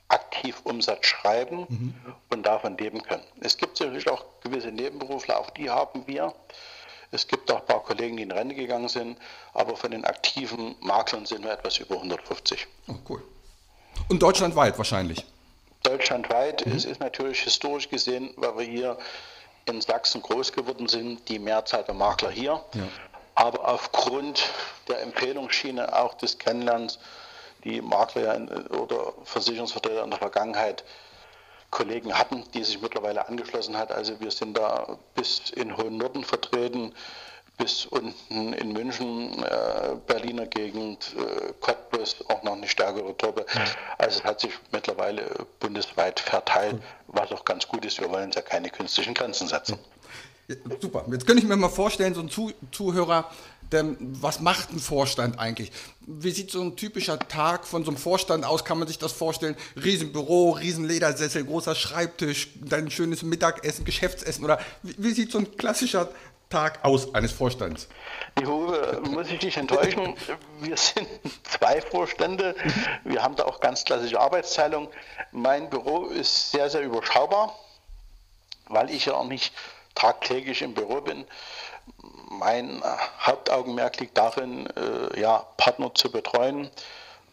aktiv 0.10 0.62
Umsatz 0.64 1.06
schreiben 1.06 1.66
mhm. 1.68 1.94
und 2.30 2.44
davon 2.44 2.78
leben 2.78 3.02
können. 3.04 3.24
Es 3.42 3.58
gibt 3.58 3.78
sicherlich 3.78 4.10
auch 4.10 4.24
gewisse 4.42 4.72
Nebenberufler, 4.72 5.38
auch 5.40 5.50
die 5.50 5.70
haben 5.70 6.08
wir. 6.08 6.34
Es 7.12 7.28
gibt 7.28 7.50
auch 7.52 7.62
ein 7.62 7.66
paar 7.66 7.84
Kollegen, 7.84 8.18
die 8.18 8.24
in 8.24 8.32
Rente 8.32 8.56
gegangen 8.56 8.90
sind, 8.90 9.18
aber 9.54 9.76
von 9.76 9.92
den 9.92 10.06
aktiven 10.06 10.76
Maklern 10.82 11.26
sind 11.26 11.44
wir 11.44 11.52
etwas 11.52 11.78
über 11.78 11.96
150. 11.96 12.68
Oh, 12.88 12.94
cool. 13.10 13.24
Und 14.10 14.22
deutschlandweit 14.22 14.78
wahrscheinlich? 14.78 15.26
Deutschlandweit. 15.84 16.66
Mhm. 16.66 16.74
Es 16.74 16.86
ist 16.86 17.00
natürlich 17.00 17.42
historisch 17.42 17.90
gesehen, 17.90 18.34
weil 18.36 18.58
wir 18.58 18.66
hier 18.66 18.98
in 19.68 19.82
Sachsen 19.82 20.22
groß 20.22 20.52
geworden 20.54 20.88
sind, 20.88 21.28
die 21.30 21.40
Mehrzahl 21.40 21.84
der 21.84 21.94
Makler 21.94 22.30
hier. 22.30 22.64
Ja. 22.74 22.88
Aber 23.36 23.68
aufgrund 23.68 24.50
der 24.88 25.02
Empfehlungsschiene 25.02 25.96
auch 25.96 26.16
des 26.16 26.38
Kennenlernens, 26.40 27.00
die 27.64 27.82
Makler 27.82 28.36
in, 28.36 28.50
oder 28.68 29.14
Versicherungsvertreter 29.24 30.04
in 30.04 30.10
der 30.10 30.20
Vergangenheit 30.20 30.84
Kollegen 31.70 32.18
hatten, 32.18 32.46
die 32.54 32.64
sich 32.64 32.82
mittlerweile 32.82 33.28
angeschlossen 33.28 33.78
hat. 33.78 33.92
Also 33.92 34.20
wir 34.20 34.32
sind 34.32 34.58
da 34.58 34.98
bis 35.16 35.50
in 35.52 35.76
Hohen 35.76 35.98
Norden 35.98 36.24
vertreten, 36.24 36.94
bis 37.58 37.86
unten 37.88 38.54
in 38.54 38.72
München, 38.72 39.44
äh, 39.44 39.96
Berliner 40.06 40.46
Gegend, 40.46 41.16
äh, 41.18 41.54
Cottbus 41.60 42.24
auch 42.30 42.44
noch 42.44 42.54
eine 42.54 42.68
stärkere 42.68 43.18
Truppe. 43.18 43.46
Also 43.98 44.20
es 44.20 44.24
hat 44.24 44.40
sich 44.40 44.52
mittlerweile 44.72 45.24
bundesweit 45.60 46.20
verteilt, 46.20 46.82
was 47.08 47.32
auch 47.32 47.44
ganz 47.46 47.68
gut 47.68 47.84
ist. 47.84 48.00
Wir 48.00 48.10
wollen 48.10 48.32
ja 48.32 48.42
keine 48.42 48.70
künstlichen 48.70 49.14
Grenzen 49.14 49.48
setzen. 49.48 49.80
Ja, 50.48 50.56
super. 50.80 51.04
Jetzt 51.12 51.26
könnte 51.26 51.42
ich 51.42 51.48
mir 51.48 51.58
mal 51.58 51.70
vorstellen, 51.70 52.14
so 52.14 52.22
ein 52.22 52.30
Zuh 52.30 52.52
Zuhörer, 52.72 53.30
denn 53.72 53.98
was 54.00 54.40
macht 54.40 54.72
ein 54.72 54.80
Vorstand 54.80 55.40
eigentlich? 55.40 55.72
Wie 56.06 56.32
sieht 56.32 56.52
so 56.52 56.62
ein 56.62 56.78
typischer 56.78 57.20
Tag 57.20 57.68
von 57.68 57.84
so 57.84 57.92
einem 57.92 57.98
Vorstand 57.98 58.46
aus? 58.46 58.64
Kann 58.64 58.80
man 58.80 58.88
sich 58.88 58.98
das 58.98 59.12
vorstellen? 59.12 59.58
Riesenbüro, 59.76 60.52
Riesenledersessel, 60.52 61.44
großer 61.44 61.76
Schreibtisch, 61.76 62.50
dann 62.56 62.90
schönes 62.90 63.24
Mittagessen, 63.24 63.84
Geschäftsessen 63.84 64.46
oder 64.46 64.60
wie, 64.84 64.96
wie 64.98 65.12
sieht 65.12 65.32
so 65.32 65.40
ein 65.40 65.58
klassischer 65.58 66.08
Tag 66.50 66.84
aus 66.84 67.14
eines 67.14 67.32
Vorstands? 67.32 67.90
Die 68.40 68.46
Hove, 68.46 69.02
muss 69.10 69.30
ich 69.30 69.40
dich 69.40 69.58
enttäuschen. 69.58 70.16
Wir 70.62 70.78
sind 70.78 71.08
zwei 71.44 71.82
Vorstände. 71.82 72.56
Wir 73.04 73.22
haben 73.22 73.36
da 73.36 73.46
auch 73.46 73.60
ganz 73.60 73.84
klassische 73.84 74.20
Arbeitsteilung. 74.20 74.90
Mein 75.32 75.70
Büro 75.70 76.06
ist 76.06 76.52
sehr, 76.52 76.70
sehr 76.70 76.82
überschaubar, 76.82 77.54
weil 78.68 78.90
ich 78.90 79.06
ja 79.06 79.16
auch 79.16 79.26
nicht 79.26 79.54
tagtäglich 79.96 80.62
im 80.62 80.74
Büro 80.74 81.02
bin. 81.02 81.26
Mein 82.30 82.82
Hauptaugenmerk 83.20 84.00
liegt 84.00 84.18
darin, 84.18 84.68
äh, 84.68 85.20
ja, 85.20 85.46
Partner 85.58 85.94
zu 85.96 86.12
betreuen, 86.12 86.70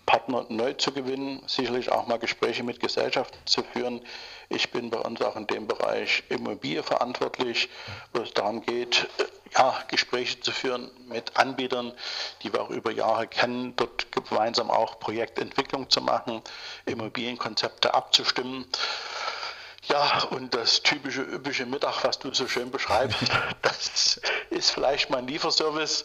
Partner 0.07 0.47
neu 0.49 0.73
zu 0.75 0.93
gewinnen, 0.93 1.43
sicherlich 1.47 1.91
auch 1.91 2.07
mal 2.07 2.19
Gespräche 2.19 2.63
mit 2.63 2.81
Gesellschaften 2.81 3.37
zu 3.45 3.63
führen. 3.63 4.01
Ich 4.49 4.71
bin 4.71 4.91
bei 4.91 4.99
uns 4.99 5.21
auch 5.23 5.37
in 5.37 5.47
dem 5.47 5.67
Bereich 5.67 6.23
Immobilie 6.29 6.83
verantwortlich, 6.83 7.69
wo 8.13 8.21
es 8.21 8.33
darum 8.33 8.61
geht, 8.63 9.09
ja, 9.57 9.83
Gespräche 9.89 10.41
zu 10.41 10.53
führen 10.53 10.91
mit 11.07 11.37
Anbietern, 11.37 11.93
die 12.43 12.53
wir 12.53 12.63
auch 12.63 12.71
über 12.71 12.91
Jahre 12.91 13.27
kennen, 13.27 13.75
dort 13.77 14.09
gemeinsam 14.11 14.71
auch 14.71 14.99
Projektentwicklung 14.99 15.89
zu 15.91 16.01
machen, 16.01 16.43
Immobilienkonzepte 16.87 17.95
abzustimmen. 17.95 18.67
Ja, 19.95 20.25
und 20.31 20.53
das 20.53 20.83
typische 20.83 21.23
üppige 21.23 21.67
Mittag, 21.67 22.03
was 22.03 22.19
du 22.19 22.35
so 22.35 22.49
schön 22.49 22.69
beschreibst, 22.69 23.31
das 23.63 24.21
ist 24.51 24.73
vielleicht 24.73 25.09
mein 25.09 25.29
Lieferservice, 25.29 26.05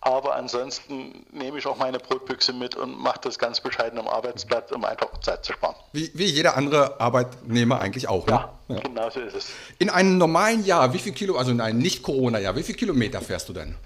aber 0.00 0.34
ansonsten 0.34 1.24
nehme 1.30 1.58
ich 1.58 1.66
auch 1.68 1.76
meine 1.76 2.00
Brotbüchse 2.00 2.52
mit 2.52 2.74
und 2.74 2.98
mache 3.00 3.20
das 3.22 3.38
ganz 3.38 3.60
bescheiden 3.60 3.96
am 4.00 4.08
Arbeitsplatz, 4.08 4.72
um 4.72 4.84
einfach 4.84 5.20
Zeit 5.20 5.44
zu 5.44 5.52
sparen. 5.52 5.76
Wie, 5.92 6.10
wie 6.14 6.24
jeder 6.24 6.56
andere 6.56 7.00
Arbeitnehmer 7.00 7.80
eigentlich 7.80 8.08
auch. 8.08 8.26
Ne? 8.26 8.32
Ja, 8.32 8.58
ja, 8.74 8.80
genau 8.80 9.08
so 9.08 9.20
ist 9.20 9.36
es. 9.36 9.46
In 9.78 9.88
einem 9.88 10.18
normalen 10.18 10.64
Jahr, 10.64 10.92
wie 10.92 10.98
viel 10.98 11.12
Kilo, 11.12 11.36
also 11.36 11.52
in 11.52 11.60
einem 11.60 11.78
Nicht-Corona-Jahr, 11.78 12.56
wie 12.56 12.64
viel 12.64 12.74
Kilometer 12.74 13.20
fährst 13.20 13.48
du 13.48 13.52
denn? 13.52 13.76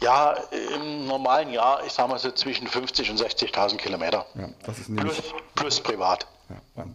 Ja, 0.00 0.34
im 0.74 1.06
normalen 1.06 1.52
Jahr, 1.52 1.86
ich 1.86 1.92
sage 1.92 2.08
mal 2.08 2.18
so 2.18 2.32
zwischen 2.32 2.66
50.000 2.66 3.10
und 3.10 3.20
60.000 3.20 3.76
Kilometer. 3.76 4.26
Ja, 4.34 4.48
das 4.66 4.80
ist 4.80 4.96
plus, 4.96 5.22
plus 5.54 5.80
privat. 5.80 6.26
Ja, 6.48 6.86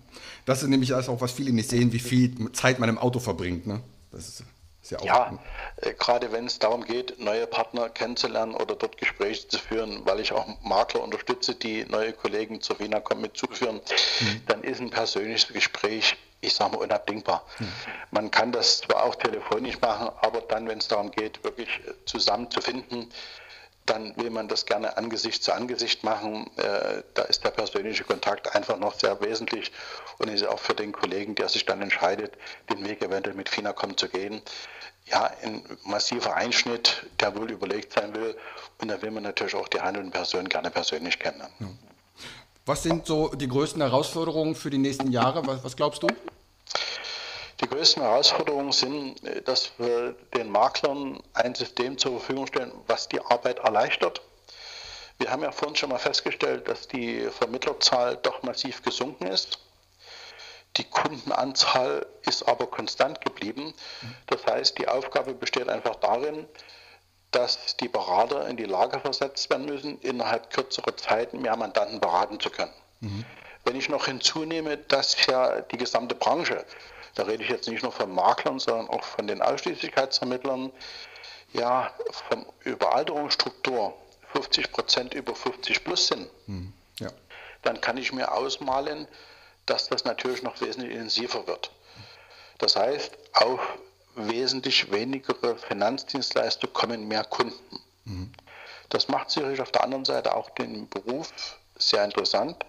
das 0.46 0.64
ist 0.64 0.70
nämlich 0.70 0.94
auch, 0.94 1.22
was 1.22 1.32
viele 1.32 1.52
nicht 1.52 1.70
sehen, 1.70 1.94
wie 1.94 2.00
viel 2.00 2.52
Zeit 2.54 2.80
man 2.80 2.90
im 2.90 2.98
Auto 2.98 3.20
verbringt. 3.20 3.68
Ne? 3.68 3.82
Das 4.12 4.28
ist, 4.28 4.44
ist 4.82 4.92
ja, 4.92 5.00
auch 5.00 5.06
ja 5.06 5.40
äh, 5.78 5.94
gerade 5.94 6.32
wenn 6.32 6.46
es 6.46 6.60
darum 6.60 6.84
geht, 6.84 7.20
neue 7.20 7.46
Partner 7.46 7.90
kennenzulernen 7.90 8.56
oder 8.56 8.76
dort 8.76 8.98
Gespräche 8.98 9.48
zu 9.48 9.60
führen, 9.60 10.02
weil 10.06 10.20
ich 10.20 10.32
auch 10.32 10.48
Makler 10.64 11.04
unterstütze, 11.04 11.56
die 11.56 11.86
neue 11.86 12.14
Kollegen 12.14 12.62
zur 12.62 12.80
Vinacom 12.80 13.22
mitzuführen, 13.22 13.76
mhm. 13.76 14.42
dann 14.48 14.64
ist 14.64 14.82
ein 14.82 14.90
persönliches 14.90 15.54
Gespräch 15.54 16.18
ich 16.44 16.54
sage 16.54 16.76
mal, 16.76 16.84
unabdingbar. 16.84 17.46
Mhm. 17.60 17.68
Man 18.12 18.32
kann 18.32 18.52
das 18.52 18.80
zwar 18.80 19.04
auch 19.04 19.16
telefonisch 19.16 19.80
machen, 19.80 20.10
aber 20.22 20.42
dann, 20.42 20.68
wenn 20.68 20.78
es 20.78 20.88
darum 20.88 21.10
geht, 21.12 21.44
wirklich 21.44 21.70
zusammenzufinden, 22.06 23.10
dann 23.94 24.18
will 24.18 24.32
man 24.32 24.48
das 24.48 24.66
gerne 24.66 24.98
Angesicht 24.98 25.44
zu 25.44 25.54
Angesicht 25.54 26.04
machen. 26.04 26.50
Äh, 26.58 27.04
da 27.14 27.22
ist 27.24 27.44
der 27.44 27.52
persönliche 27.52 28.04
Kontakt 28.04 28.56
einfach 28.56 28.78
noch 28.80 29.00
sehr 29.00 29.22
wesentlich 29.22 29.72
und 30.18 30.30
ist 30.30 30.46
auch 30.48 30.60
für 30.60 30.74
den 30.74 30.92
Kollegen, 30.92 31.36
der 31.36 31.48
sich 31.48 31.66
dann 31.66 31.82
entscheidet, 31.82 32.34
den 32.72 32.84
Weg 32.88 33.04
eventuell 33.04 33.36
mit 33.36 33.50
Finacom 33.50 33.96
zu 33.96 34.10
gehen, 34.10 34.42
ja, 35.06 35.30
ein 35.44 35.64
massiver 35.84 36.36
Einschnitt, 36.36 37.06
der 37.20 37.36
wohl 37.36 37.52
überlegt 37.52 37.94
sein 37.94 38.16
will. 38.16 38.36
Und 38.82 38.88
da 38.88 39.02
will 39.02 39.12
man 39.12 39.24
natürlich 39.24 39.54
auch 39.54 39.68
die 39.68 39.80
handelnden 39.80 40.12
Personen 40.12 40.50
gerne 40.50 40.72
persönlich 40.72 41.20
kennenlernen. 41.20 41.78
Was 42.66 42.82
sind 42.82 43.06
so 43.06 43.28
die 43.30 43.48
größten 43.48 43.82
Herausforderungen 43.82 44.56
für 44.56 44.70
die 44.70 44.78
nächsten 44.78 45.12
Jahre? 45.12 45.46
Was, 45.46 45.64
was 45.64 45.76
glaubst 45.76 46.02
du? 46.02 46.08
Die 47.64 47.70
größten 47.70 48.04
Herausforderungen 48.04 48.74
sind, 48.74 49.24
äh, 49.24 49.42
dass 49.42 49.72
wir 49.78 50.14
den 50.36 50.50
Maklern 50.50 51.24
ein 51.34 51.56
System 51.56 51.98
zur 51.98 52.20
Verfügung 52.20 52.48
stellen, 52.48 52.74
was 52.88 53.08
die 53.08 53.22
Arbeit 53.22 53.60
erleichtert. 53.60 54.22
Wir 55.18 55.32
haben 55.32 55.44
ja 55.44 55.52
vorhin 55.52 55.76
schon 55.76 55.90
mal 55.90 56.00
festgestellt, 56.00 56.68
dass 56.68 56.88
die 56.90 57.22
Vermittlerzahl 57.30 58.18
doch 58.18 58.44
massiv 58.44 58.82
gesunken 58.82 59.28
ist. 59.28 59.60
Die 60.76 60.84
Kundenanzahl 60.84 62.06
ist 62.24 62.48
aber 62.48 62.68
konstant 62.68 63.22
geblieben. 63.22 63.74
Das 64.28 64.46
heißt, 64.46 64.78
die 64.80 64.88
Aufgabe 64.88 65.34
besteht 65.34 65.70
einfach 65.70 65.96
darin, 65.96 66.48
dass 67.32 67.78
die 67.78 67.88
Berater 67.88 68.48
in 68.48 68.58
die 68.58 68.66
Lage 68.66 69.00
versetzt 69.00 69.50
werden 69.50 69.66
müssen, 69.66 70.02
innerhalb 70.02 70.52
kürzerer 70.52 70.98
Zeit 70.98 71.34
mehr 71.34 71.56
Mandanten 71.56 72.00
beraten 72.02 72.40
zu 72.40 72.50
können. 72.50 72.74
Mhm. 73.00 73.24
Wenn 73.64 73.76
ich 73.76 73.88
noch 73.88 74.06
hinzunehme, 74.06 74.78
dass 74.78 75.26
ja 75.28 75.62
die 75.62 75.78
gesamte 75.78 76.16
Branche, 76.16 76.66
da 77.16 77.24
rede 77.24 77.44
ich 77.44 77.50
jetzt 77.50 77.68
nicht 77.68 77.84
nur 77.84 77.92
von 77.92 78.14
Maklern, 78.14 78.60
sondern 78.60 78.90
auch 78.90 79.04
von 79.04 79.28
den 79.28 79.42
Ausschließlichkeitsvermittlern, 79.42 80.72
ja, 81.54 81.92
von 82.30 82.46
Überalterungsstruktur 82.64 83.94
50 84.34 84.72
Prozent 84.72 85.14
über 85.14 85.36
50 85.36 85.84
plus 85.84 86.08
sind, 86.08 86.28
mhm. 86.48 86.74
ja. 87.00 87.10
dann 87.62 87.80
kann 87.82 87.98
ich 87.98 88.12
mir 88.12 88.32
ausmalen, 88.32 89.08
dass 89.66 89.88
das 89.88 90.04
natürlich 90.06 90.42
noch 90.42 90.60
wesentlich 90.62 90.92
intensiver 90.92 91.46
wird. 91.48 91.72
Das 92.58 92.76
heißt, 92.76 93.12
auf 93.34 93.60
wesentlich 94.16 94.92
weniger 94.92 95.58
Finanzdienstleister 95.58 96.68
kommen 96.68 97.08
mehr 97.08 97.24
Kunden. 97.24 97.80
Mhm. 98.06 98.32
Das 98.90 99.08
macht 99.08 99.30
sicherlich 99.30 99.62
auf 99.62 99.72
der 99.72 99.84
anderen 99.84 100.06
Seite 100.06 100.36
auch 100.36 100.50
den 100.52 100.88
Beruf 100.90 101.32
sehr 101.78 102.04
interessant, 102.04 102.64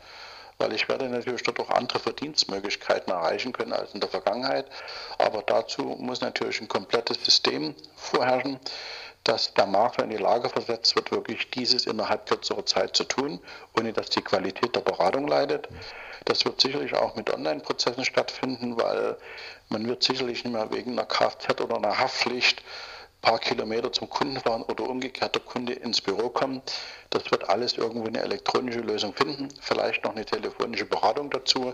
weil 0.58 0.72
ich 0.72 0.88
werde 0.88 1.08
natürlich 1.08 1.42
auch 1.58 1.70
andere 1.70 1.98
Verdienstmöglichkeiten 1.98 3.12
erreichen 3.12 3.52
können 3.52 3.72
als 3.72 3.94
in 3.94 4.00
der 4.00 4.08
Vergangenheit. 4.08 4.66
Aber 5.18 5.42
dazu 5.42 5.82
muss 5.82 6.20
natürlich 6.20 6.60
ein 6.60 6.68
komplettes 6.68 7.24
System 7.24 7.74
vorherrschen, 7.96 8.58
dass 9.24 9.54
der 9.54 9.66
Makler 9.66 10.04
in 10.04 10.10
die 10.10 10.16
Lage 10.18 10.50
versetzt 10.50 10.94
wird, 10.96 11.10
wirklich 11.10 11.50
dieses 11.50 11.86
innerhalb 11.86 12.28
kürzerer 12.28 12.66
Zeit 12.66 12.94
zu 12.94 13.04
tun, 13.04 13.40
ohne 13.76 13.92
dass 13.92 14.10
die 14.10 14.20
Qualität 14.20 14.76
der 14.76 14.80
Beratung 14.80 15.26
leidet. 15.26 15.68
Das 16.26 16.44
wird 16.44 16.60
sicherlich 16.60 16.94
auch 16.94 17.16
mit 17.16 17.32
Online-Prozessen 17.32 18.04
stattfinden, 18.04 18.76
weil 18.78 19.16
man 19.70 19.86
wird 19.86 20.02
sicherlich 20.02 20.44
nicht 20.44 20.52
mehr 20.52 20.70
wegen 20.72 20.92
einer 20.92 21.06
Kfz 21.06 21.60
oder 21.60 21.76
einer 21.76 21.98
Haftpflicht 21.98 22.62
paar 23.24 23.38
Kilometer 23.38 23.90
zum 23.90 24.10
Kunden 24.10 24.38
fahren 24.38 24.62
oder 24.64 24.84
umgekehrt 24.84 25.34
der 25.34 25.42
Kunde 25.42 25.72
ins 25.72 26.02
Büro 26.02 26.28
kommen. 26.28 26.60
Das 27.08 27.30
wird 27.30 27.48
alles 27.48 27.72
irgendwo 27.78 28.06
eine 28.06 28.20
elektronische 28.20 28.80
Lösung 28.80 29.14
finden, 29.14 29.48
vielleicht 29.62 30.04
noch 30.04 30.14
eine 30.14 30.26
telefonische 30.26 30.84
Beratung 30.84 31.30
dazu, 31.30 31.72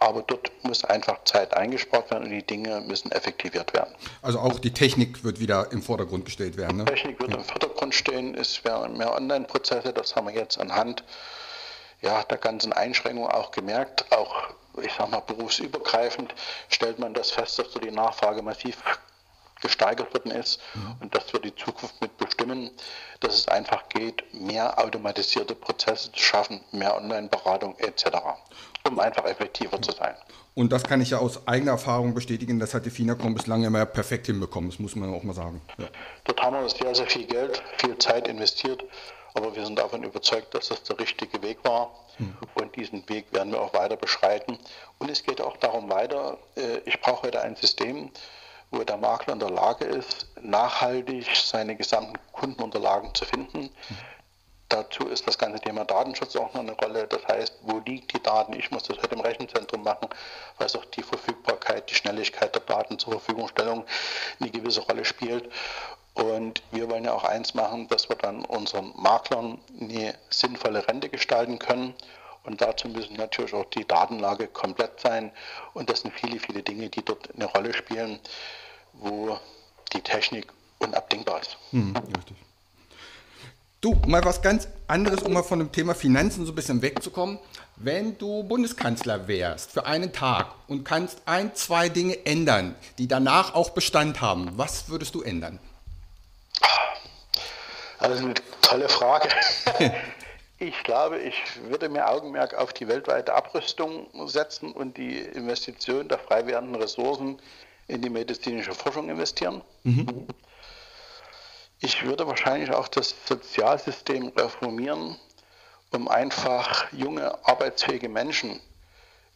aber 0.00 0.22
dort 0.22 0.50
muss 0.64 0.84
einfach 0.84 1.22
Zeit 1.24 1.56
eingespart 1.56 2.10
werden 2.10 2.24
und 2.24 2.30
die 2.30 2.44
Dinge 2.44 2.80
müssen 2.80 3.12
effektiviert 3.12 3.72
werden. 3.72 3.94
Also 4.22 4.40
auch 4.40 4.58
die 4.58 4.72
Technik 4.72 5.22
wird 5.22 5.38
wieder 5.38 5.70
im 5.70 5.80
Vordergrund 5.80 6.24
gestellt 6.24 6.56
werden. 6.56 6.78
Ne? 6.78 6.84
Die 6.86 6.92
Technik 6.92 7.20
wird 7.20 7.30
ja. 7.30 7.36
im 7.36 7.44
Vordergrund 7.44 7.94
stehen, 7.94 8.34
es 8.34 8.64
werden 8.64 8.98
mehr 8.98 9.14
Online-Prozesse, 9.14 9.92
das 9.92 10.16
haben 10.16 10.26
wir 10.26 10.34
jetzt 10.34 10.58
anhand 10.58 11.04
ja, 12.02 12.24
der 12.24 12.38
ganzen 12.38 12.72
Einschränkungen 12.72 13.30
auch 13.30 13.52
gemerkt, 13.52 14.10
auch 14.10 14.48
ich 14.82 14.92
sag 14.98 15.10
mal 15.10 15.20
berufsübergreifend 15.20 16.34
stellt 16.68 16.98
man 16.98 17.14
das 17.14 17.30
fest, 17.30 17.58
dass 17.60 17.70
so 17.72 17.78
die 17.78 17.90
Nachfrage 17.90 18.42
massiv 18.42 18.82
gesteigert 19.60 20.12
worden 20.14 20.32
ist 20.32 20.60
ja. 20.74 20.96
und 21.00 21.14
das 21.14 21.32
wird 21.32 21.44
die 21.44 21.54
Zukunft 21.54 22.00
mit 22.00 22.16
bestimmen, 22.16 22.70
dass 23.20 23.34
es 23.34 23.48
einfach 23.48 23.88
geht, 23.88 24.22
mehr 24.32 24.78
automatisierte 24.78 25.54
Prozesse 25.54 26.12
zu 26.12 26.20
schaffen, 26.20 26.60
mehr 26.72 26.96
Online-Beratung 26.96 27.76
etc., 27.78 28.06
um 28.88 28.98
einfach 28.98 29.24
effektiver 29.24 29.80
zu 29.80 29.92
sein. 29.92 30.14
Und 30.54 30.72
das 30.72 30.82
kann 30.82 31.00
ich 31.00 31.10
ja 31.10 31.18
aus 31.18 31.46
eigener 31.46 31.72
Erfahrung 31.72 32.14
bestätigen, 32.14 32.58
das 32.58 32.74
hat 32.74 32.84
die 32.84 32.90
FINACOM 32.90 33.34
bislang 33.34 33.64
immer 33.64 33.86
perfekt 33.86 34.26
hinbekommen, 34.26 34.70
das 34.70 34.78
muss 34.78 34.96
man 34.96 35.14
auch 35.14 35.22
mal 35.22 35.34
sagen. 35.34 35.60
Ja. 35.78 35.86
Dort 36.24 36.42
haben 36.42 36.56
wir 36.60 36.68
sehr, 36.68 36.94
sehr 36.94 37.06
viel 37.06 37.26
Geld, 37.26 37.62
viel 37.78 37.96
Zeit 37.98 38.26
investiert 38.26 38.84
aber 39.34 39.54
wir 39.54 39.64
sind 39.64 39.78
davon 39.78 40.02
überzeugt, 40.02 40.54
dass 40.54 40.68
das 40.68 40.82
der 40.82 40.98
richtige 40.98 41.42
Weg 41.42 41.58
war. 41.62 41.94
Mhm. 42.18 42.36
Und 42.54 42.76
diesen 42.76 43.08
Weg 43.08 43.32
werden 43.32 43.52
wir 43.52 43.60
auch 43.60 43.72
weiter 43.74 43.96
beschreiten. 43.96 44.58
Und 44.98 45.10
es 45.10 45.22
geht 45.22 45.40
auch 45.40 45.56
darum 45.58 45.90
weiter, 45.90 46.38
äh, 46.56 46.78
ich 46.84 47.00
brauche 47.00 47.28
heute 47.28 47.40
ein 47.40 47.56
System, 47.56 48.10
wo 48.70 48.84
der 48.84 48.96
Makler 48.96 49.34
in 49.34 49.40
der 49.40 49.50
Lage 49.50 49.84
ist, 49.84 50.26
nachhaltig 50.40 51.26
seine 51.34 51.76
gesamten 51.76 52.18
Kundenunterlagen 52.32 53.14
zu 53.14 53.24
finden. 53.24 53.70
Dazu 54.68 55.08
ist 55.08 55.26
das 55.26 55.36
ganze 55.36 55.58
Thema 55.58 55.84
Datenschutz 55.84 56.36
auch 56.36 56.54
noch 56.54 56.60
eine 56.60 56.72
Rolle. 56.72 57.08
Das 57.08 57.26
heißt, 57.26 57.54
wo 57.62 57.78
liegen 57.84 58.06
die 58.06 58.22
Daten? 58.22 58.52
Ich 58.52 58.70
muss 58.70 58.84
das 58.84 58.98
heute 58.98 59.16
im 59.16 59.20
Rechenzentrum 59.20 59.82
machen, 59.82 60.08
weil 60.58 60.66
es 60.68 60.76
auch 60.76 60.84
die 60.84 61.02
Verfügbarkeit, 61.02 61.90
die 61.90 61.96
Schnelligkeit 61.96 62.54
der 62.54 62.62
Daten 62.62 62.96
zur 62.98 63.14
Verfügungstellung 63.14 63.84
eine 64.38 64.50
gewisse 64.50 64.82
Rolle 64.82 65.04
spielt. 65.04 65.50
Und 66.14 66.62
wir 66.70 66.88
wollen 66.88 67.04
ja 67.04 67.12
auch 67.12 67.24
eins 67.24 67.54
machen, 67.54 67.88
dass 67.88 68.08
wir 68.08 68.16
dann 68.16 68.44
unseren 68.44 68.92
Maklern 68.96 69.58
eine 69.80 70.14
sinnvolle 70.28 70.86
Rente 70.86 71.08
gestalten 71.08 71.58
können. 71.58 71.94
Und 72.44 72.60
dazu 72.60 72.88
müssen 72.88 73.16
natürlich 73.16 73.52
auch 73.52 73.66
die 73.66 73.86
Datenlage 73.86 74.48
komplett 74.48 75.00
sein. 75.00 75.30
Und 75.74 75.90
das 75.90 76.00
sind 76.00 76.14
viele, 76.14 76.38
viele 76.40 76.62
Dinge, 76.62 76.88
die 76.88 77.04
dort 77.04 77.34
eine 77.34 77.44
Rolle 77.44 77.72
spielen, 77.74 78.18
wo 78.94 79.38
die 79.92 80.00
Technik 80.00 80.52
unabdingbar 80.78 81.40
ist. 81.40 81.56
Mhm, 81.72 81.94
richtig. 81.96 82.36
Du, 83.82 83.94
mal 84.06 84.22
was 84.24 84.42
ganz 84.42 84.68
anderes, 84.88 85.22
um 85.22 85.32
mal 85.32 85.42
von 85.42 85.58
dem 85.58 85.72
Thema 85.72 85.94
Finanzen 85.94 86.44
so 86.44 86.52
ein 86.52 86.54
bisschen 86.54 86.82
wegzukommen. 86.82 87.38
Wenn 87.76 88.18
du 88.18 88.42
Bundeskanzler 88.42 89.26
wärst 89.26 89.70
für 89.70 89.86
einen 89.86 90.12
Tag 90.12 90.48
und 90.68 90.84
kannst 90.84 91.22
ein, 91.24 91.54
zwei 91.54 91.88
Dinge 91.88 92.26
ändern, 92.26 92.74
die 92.98 93.08
danach 93.08 93.54
auch 93.54 93.70
Bestand 93.70 94.20
haben, 94.20 94.50
was 94.56 94.90
würdest 94.90 95.14
du 95.14 95.22
ändern? 95.22 95.58
Das 98.00 98.12
ist 98.12 98.20
eine 98.20 98.34
tolle 98.60 98.88
Frage. 98.88 99.28
Ich 100.62 100.82
glaube, 100.82 101.18
ich 101.18 101.34
würde 101.70 101.88
mir 101.88 102.06
Augenmerk 102.06 102.52
auf 102.52 102.74
die 102.74 102.86
weltweite 102.86 103.32
Abrüstung 103.32 104.06
setzen 104.28 104.72
und 104.72 104.98
die 104.98 105.18
Investition 105.18 106.06
der 106.06 106.18
frei 106.18 106.46
werdenden 106.46 106.82
Ressourcen 106.82 107.40
in 107.88 108.02
die 108.02 108.10
medizinische 108.10 108.74
Forschung 108.74 109.08
investieren. 109.08 109.62
Mhm. 109.84 110.26
Ich 111.80 112.04
würde 112.04 112.26
wahrscheinlich 112.26 112.72
auch 112.72 112.88
das 112.88 113.14
Sozialsystem 113.24 114.28
reformieren, 114.36 115.16
um 115.92 116.08
einfach 116.08 116.92
junge, 116.92 117.42
arbeitsfähige 117.46 118.10
Menschen 118.10 118.60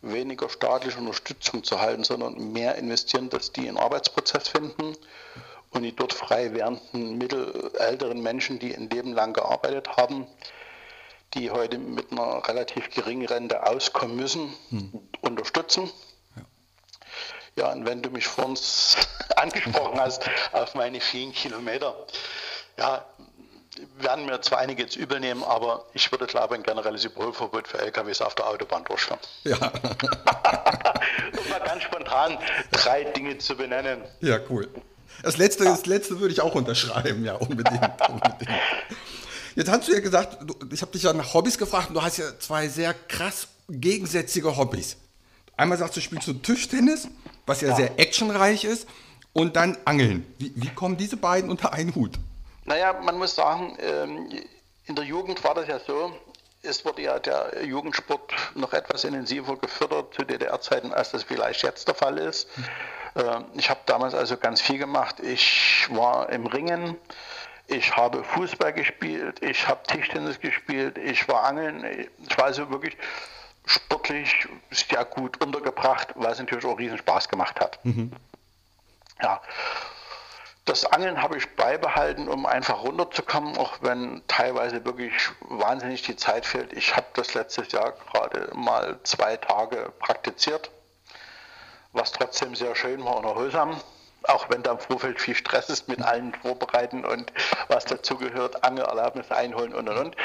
weniger 0.02 0.50
staatliche 0.50 0.98
Unterstützung 0.98 1.64
zu 1.64 1.80
halten, 1.80 2.04
sondern 2.04 2.52
mehr 2.52 2.74
investieren, 2.74 3.30
dass 3.30 3.50
die 3.50 3.66
einen 3.66 3.78
Arbeitsprozess 3.78 4.48
finden 4.48 4.94
und 5.70 5.84
die 5.84 5.96
dort 5.96 6.12
frei 6.12 6.52
werdenden 6.52 7.16
mittelälteren 7.16 8.22
Menschen, 8.22 8.58
die 8.58 8.76
ein 8.76 8.90
Leben 8.90 9.14
lang 9.14 9.32
gearbeitet 9.32 9.96
haben, 9.96 10.26
die 11.34 11.50
heute 11.50 11.78
mit 11.78 12.12
einer 12.12 12.46
relativ 12.46 12.90
geringen 12.90 13.26
Rente 13.26 13.66
auskommen 13.66 14.16
müssen, 14.16 14.54
hm. 14.70 14.92
unterstützen. 15.20 15.90
Ja. 16.36 16.42
ja, 17.64 17.72
und 17.72 17.86
wenn 17.86 18.02
du 18.02 18.10
mich 18.10 18.26
vor 18.26 18.46
uns 18.46 18.96
angesprochen 19.36 20.00
hast 20.00 20.28
auf 20.52 20.74
meine 20.74 21.00
vielen 21.00 21.32
Kilometer, 21.32 21.94
ja, 22.78 23.04
werden 23.98 24.26
mir 24.26 24.40
zwar 24.40 24.58
einige 24.58 24.82
jetzt 24.82 24.96
übel 24.96 25.18
nehmen, 25.18 25.42
aber 25.42 25.84
ich 25.94 26.10
würde, 26.12 26.26
glaube 26.26 26.54
ich, 26.54 26.60
ein 26.60 26.62
generelles 26.62 27.04
Überholverbot 27.04 27.66
für 27.66 27.78
LKWs 27.78 28.20
auf 28.20 28.34
der 28.34 28.46
Autobahn 28.46 28.84
durchführen. 28.84 29.18
Ja. 29.42 29.56
um 31.38 31.48
mal 31.50 31.60
ganz 31.64 31.82
spontan 31.82 32.38
drei 32.70 33.04
Dinge 33.04 33.38
zu 33.38 33.56
benennen. 33.56 34.02
Ja, 34.20 34.38
cool. 34.48 34.68
Das 35.22 35.36
letzte, 35.38 35.64
das 35.64 35.86
letzte 35.86 36.20
würde 36.20 36.32
ich 36.32 36.40
auch 36.40 36.54
unterschreiben, 36.54 37.24
ja, 37.24 37.34
unbedingt. 37.34 38.08
unbedingt. 38.08 38.50
Jetzt 39.54 39.70
hast 39.70 39.88
du 39.88 39.92
ja 39.92 40.00
gesagt, 40.00 40.38
du, 40.42 40.54
ich 40.72 40.82
habe 40.82 40.92
dich 40.92 41.02
ja 41.02 41.12
nach 41.12 41.32
Hobbys 41.32 41.58
gefragt 41.58 41.88
und 41.88 41.94
du 41.94 42.02
hast 42.02 42.16
ja 42.16 42.38
zwei 42.38 42.68
sehr 42.68 42.94
krass 42.94 43.48
gegensätzliche 43.68 44.56
Hobbys. 44.56 44.96
Einmal 45.56 45.78
sagst 45.78 45.96
du, 45.96 46.00
spielst 46.00 46.26
du 46.26 46.32
Tischtennis, 46.34 47.08
was 47.46 47.60
ja, 47.60 47.68
ja. 47.68 47.76
sehr 47.76 47.98
actionreich 47.98 48.64
ist, 48.64 48.88
und 49.32 49.56
dann 49.56 49.76
Angeln. 49.84 50.26
Wie, 50.38 50.52
wie, 50.56 50.68
kommen 50.70 50.96
diese 50.96 51.16
beiden 51.16 51.50
unter 51.50 51.72
einen 51.72 51.94
Hut? 51.94 52.18
Naja, 52.64 52.92
man 53.04 53.18
muss 53.18 53.34
sagen, 53.34 53.76
ähm, 53.80 54.28
in 54.86 54.94
der 54.94 55.04
Jugend 55.04 55.42
war 55.44 55.54
das 55.54 55.68
ja 55.68 55.78
so, 55.78 56.12
es 56.62 56.84
wurde 56.84 57.02
ja 57.02 57.18
der 57.18 57.64
Jugendsport 57.64 58.32
noch 58.54 58.72
etwas 58.72 59.04
intensiver 59.04 59.56
gefördert 59.56 60.14
zu 60.14 60.24
DDR-Zeiten, 60.24 60.92
als 60.92 61.10
das 61.10 61.24
vielleicht 61.24 61.62
jetzt 61.62 61.86
der 61.88 61.94
Fall 61.94 62.18
ist. 62.18 62.48
Ähm, 63.16 63.44
ich 63.54 63.70
habe 63.70 63.80
damals 63.86 64.14
also 64.14 64.36
ganz 64.36 64.60
viel 64.60 64.78
gemacht. 64.78 65.20
Ich 65.20 65.86
war 65.90 66.30
im 66.30 66.46
Ringen, 66.46 66.96
ich 67.66 67.96
habe 67.96 68.22
Fußball 68.24 68.72
gespielt, 68.72 69.42
ich 69.42 69.66
habe 69.68 69.82
Tischtennis 69.84 70.40
gespielt, 70.40 70.98
ich 70.98 71.26
war 71.28 71.44
angeln. 71.44 72.08
Ich 72.26 72.38
war 72.38 72.46
also 72.46 72.70
wirklich 72.70 72.96
sportlich 73.66 74.46
sehr 74.70 75.04
gut 75.04 75.42
untergebracht, 75.42 76.08
weil 76.14 76.32
es 76.32 76.38
natürlich 76.38 76.64
auch 76.66 76.78
riesen 76.78 76.98
Spaß 76.98 77.28
gemacht 77.28 77.58
hat. 77.60 77.82
Mhm. 77.84 78.12
Ja. 79.22 79.40
Das 80.66 80.86
Angeln 80.86 81.20
habe 81.20 81.36
ich 81.36 81.56
beibehalten, 81.56 82.26
um 82.26 82.46
einfach 82.46 82.82
runterzukommen, 82.84 83.58
auch 83.58 83.74
wenn 83.82 84.22
teilweise 84.28 84.84
wirklich 84.84 85.12
wahnsinnig 85.40 86.02
die 86.02 86.16
Zeit 86.16 86.46
fehlt. 86.46 86.72
Ich 86.72 86.96
habe 86.96 87.06
das 87.14 87.34
letztes 87.34 87.70
Jahr 87.72 87.92
gerade 87.92 88.50
mal 88.54 88.98
zwei 89.02 89.36
Tage 89.36 89.92
praktiziert 89.98 90.70
was 91.94 92.12
trotzdem 92.12 92.54
sehr 92.54 92.74
schön 92.74 93.02
war 93.04 93.16
und 93.16 93.24
erholsam. 93.24 93.80
Auch 94.26 94.48
wenn 94.48 94.62
da 94.62 94.72
im 94.72 94.78
Vorfeld 94.78 95.20
viel 95.20 95.34
Stress 95.34 95.68
ist 95.68 95.88
mit 95.88 96.00
allen 96.00 96.34
Vorbereiten 96.34 97.04
und 97.04 97.32
was 97.68 97.84
dazugehört, 97.84 98.64
Angelerlaubnis 98.64 99.30
einholen 99.30 99.74
und 99.74 99.88
und 99.88 99.98
und. 99.98 100.16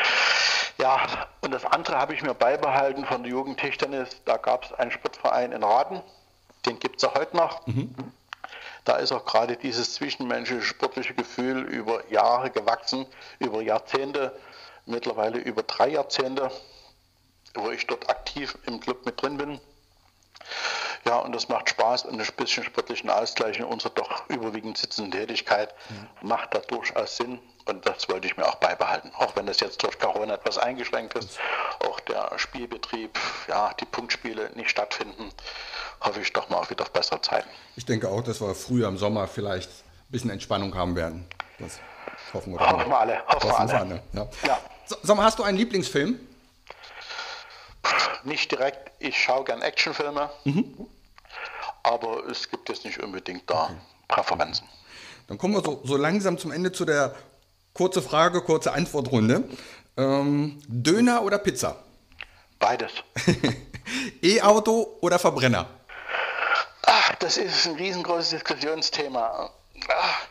Ja, 0.77 1.27
und 1.41 1.51
das 1.51 1.65
andere 1.65 1.97
habe 1.97 2.13
ich 2.13 2.21
mir 2.21 2.33
beibehalten 2.33 3.05
von 3.05 3.23
der 3.23 3.31
Jugendtischtennis. 3.31 4.21
Da 4.23 4.37
gab 4.37 4.63
es 4.63 4.73
einen 4.73 4.91
Sportverein 4.91 5.51
in 5.51 5.63
Raden, 5.63 6.01
den 6.65 6.79
gibt 6.79 6.97
es 6.97 7.03
auch 7.03 7.15
heute 7.15 7.35
noch. 7.35 7.67
Mhm. 7.67 7.93
Da 8.85 8.95
ist 8.95 9.11
auch 9.11 9.25
gerade 9.25 9.57
dieses 9.57 9.93
zwischenmenschliche 9.95 10.63
sportliche 10.63 11.13
Gefühl 11.13 11.63
über 11.63 12.09
Jahre 12.09 12.49
gewachsen, 12.49 13.05
über 13.39 13.61
Jahrzehnte, 13.61 14.33
mittlerweile 14.85 15.37
über 15.39 15.63
drei 15.63 15.89
Jahrzehnte, 15.89 16.49
wo 17.55 17.69
ich 17.71 17.85
dort 17.85 18.09
aktiv 18.09 18.57
im 18.65 18.79
Club 18.79 19.05
mit 19.05 19.21
drin 19.21 19.37
bin. 19.37 19.59
Ja, 21.05 21.17
und 21.19 21.33
das 21.33 21.49
macht 21.49 21.69
Spaß 21.69 22.05
und 22.05 22.19
ein 22.19 22.27
bisschen 22.37 22.63
sportlichen 22.63 23.09
Ausgleich 23.09 23.57
in 23.59 23.65
unserer 23.65 23.91
doch 23.91 24.29
überwiegend 24.29 24.77
sitzenden 24.77 25.11
Tätigkeit 25.11 25.73
mhm. 25.89 26.29
macht 26.29 26.53
da 26.53 26.59
durchaus 26.59 27.17
Sinn. 27.17 27.39
Und 27.65 27.85
das 27.85 28.09
wollte 28.09 28.27
ich 28.27 28.35
mir 28.35 28.47
auch 28.47 28.55
beibehalten. 28.55 29.11
Auch 29.17 29.35
wenn 29.35 29.45
das 29.45 29.59
jetzt 29.59 29.83
durch 29.83 29.99
Corona 29.99 30.33
etwas 30.33 30.57
eingeschränkt 30.57 31.13
ist, 31.13 31.39
auch 31.87 31.99
der 32.01 32.31
Spielbetrieb, 32.37 33.17
ja, 33.47 33.71
die 33.79 33.85
Punktspiele 33.85 34.51
nicht 34.55 34.69
stattfinden, 34.69 35.29
hoffe 36.01 36.21
ich 36.21 36.33
doch 36.33 36.49
mal 36.49 36.67
wieder 36.69 36.83
auf 36.83 36.91
bessere 36.91 37.21
Zeiten. 37.21 37.49
Ich 37.75 37.85
denke 37.85 38.09
auch, 38.09 38.23
dass 38.23 38.41
wir 38.41 38.55
früher 38.55 38.87
im 38.87 38.97
Sommer 38.97 39.27
vielleicht 39.27 39.69
ein 39.69 40.11
bisschen 40.11 40.31
Entspannung 40.31 40.73
haben 40.75 40.95
werden. 40.95 41.27
Das 41.59 41.79
hoffen 42.33 42.53
wir, 42.53 42.59
hoffen 42.59 42.89
wir 42.89 42.99
alle. 42.99 43.27
Hoffen, 43.27 43.51
hoffen 43.51 43.67
wir 43.69 43.79
alle. 43.79 44.03
Ja. 44.13 44.27
Ja. 44.47 44.59
Sag 45.03 45.15
mal, 45.15 45.23
hast 45.23 45.37
du 45.37 45.43
einen 45.43 45.57
Lieblingsfilm? 45.57 46.19
Nicht 48.29 48.51
direkt. 48.51 48.91
Ich 48.99 49.17
schaue 49.17 49.43
gern 49.43 49.63
Actionfilme. 49.63 50.29
Mhm. 50.43 50.87
Aber 51.81 52.27
es 52.29 52.47
gibt 52.47 52.69
jetzt 52.69 52.85
nicht 52.85 53.01
unbedingt 53.01 53.49
da 53.49 53.65
okay. 53.65 53.75
Präferenzen. 54.07 54.67
Dann 55.27 55.39
kommen 55.39 55.55
wir 55.55 55.63
so, 55.63 55.81
so 55.83 55.97
langsam 55.97 56.37
zum 56.37 56.51
Ende 56.51 56.71
zu 56.71 56.85
der 56.85 57.15
kurze 57.73 58.03
Frage, 58.03 58.41
kurze 58.41 58.71
Antwortrunde. 58.71 59.43
Ähm, 59.97 60.61
Döner 60.67 61.23
oder 61.23 61.39
Pizza? 61.39 61.77
Beides. 62.59 62.91
E-Auto 64.21 64.97
oder 65.01 65.17
Verbrenner? 65.17 65.67
Ach, 66.83 67.15
das 67.15 67.37
ist 67.37 67.65
ein 67.65 67.75
riesengroßes 67.77 68.29
Diskussionsthema. 68.29 69.49
Ach, 69.89 70.27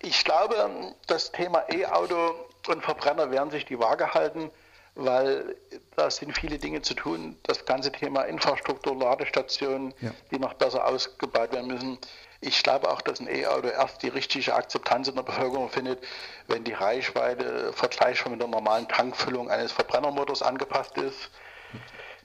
ich 0.00 0.22
glaube, 0.22 0.94
das 1.06 1.32
Thema 1.32 1.64
E-Auto 1.70 2.34
und 2.66 2.84
Verbrenner 2.84 3.30
werden 3.30 3.50
sich 3.50 3.64
die 3.64 3.78
Waage 3.78 4.12
halten 4.12 4.50
weil 4.98 5.56
da 5.96 6.10
sind 6.10 6.36
viele 6.36 6.58
Dinge 6.58 6.82
zu 6.82 6.94
tun. 6.94 7.38
Das 7.44 7.64
ganze 7.64 7.92
Thema 7.92 8.22
Infrastruktur, 8.22 8.96
Ladestationen, 8.96 9.94
ja. 10.00 10.10
die 10.30 10.38
noch 10.38 10.54
besser 10.54 10.84
ausgebaut 10.86 11.52
werden 11.52 11.68
müssen. 11.68 11.98
Ich 12.40 12.62
glaube 12.62 12.90
auch, 12.90 13.00
dass 13.00 13.20
ein 13.20 13.28
E-Auto 13.28 13.68
erst 13.68 14.02
die 14.02 14.08
richtige 14.08 14.54
Akzeptanz 14.54 15.08
in 15.08 15.14
der 15.14 15.22
Bevölkerung 15.22 15.70
findet, 15.70 16.04
wenn 16.48 16.64
die 16.64 16.72
Reichweite 16.72 17.72
vergleichbar 17.72 18.32
mit 18.32 18.40
der 18.40 18.48
normalen 18.48 18.88
Tankfüllung 18.88 19.50
eines 19.50 19.72
Verbrennermotors 19.72 20.42
angepasst 20.42 20.96
ist. 20.98 21.30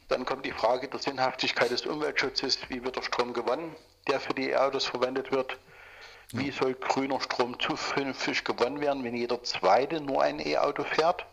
Dann 0.10 0.26
kommt 0.26 0.46
die 0.46 0.52
Frage 0.52 0.88
der 0.88 1.00
Sinnhaftigkeit 1.00 1.70
des 1.70 1.86
Umweltschutzes. 1.86 2.60
Wie 2.70 2.84
wird 2.84 2.96
der 2.96 3.04
Strom 3.04 3.34
gewonnen, 3.34 3.76
der 4.08 4.20
für 4.20 4.34
die 4.34 4.50
E-Autos 4.50 4.86
verwendet 4.86 5.32
wird? 5.32 5.58
Wie 6.32 6.50
soll 6.50 6.74
grüner 6.74 7.22
Strom 7.22 7.60
zukünftig 7.60 8.44
gewonnen 8.44 8.82
werden, 8.82 9.04
wenn 9.04 9.16
jeder 9.16 9.44
zweite 9.44 10.02
nur 10.02 10.24
ein 10.24 10.40
E-Auto 10.40 10.84
fährt? 10.84 11.26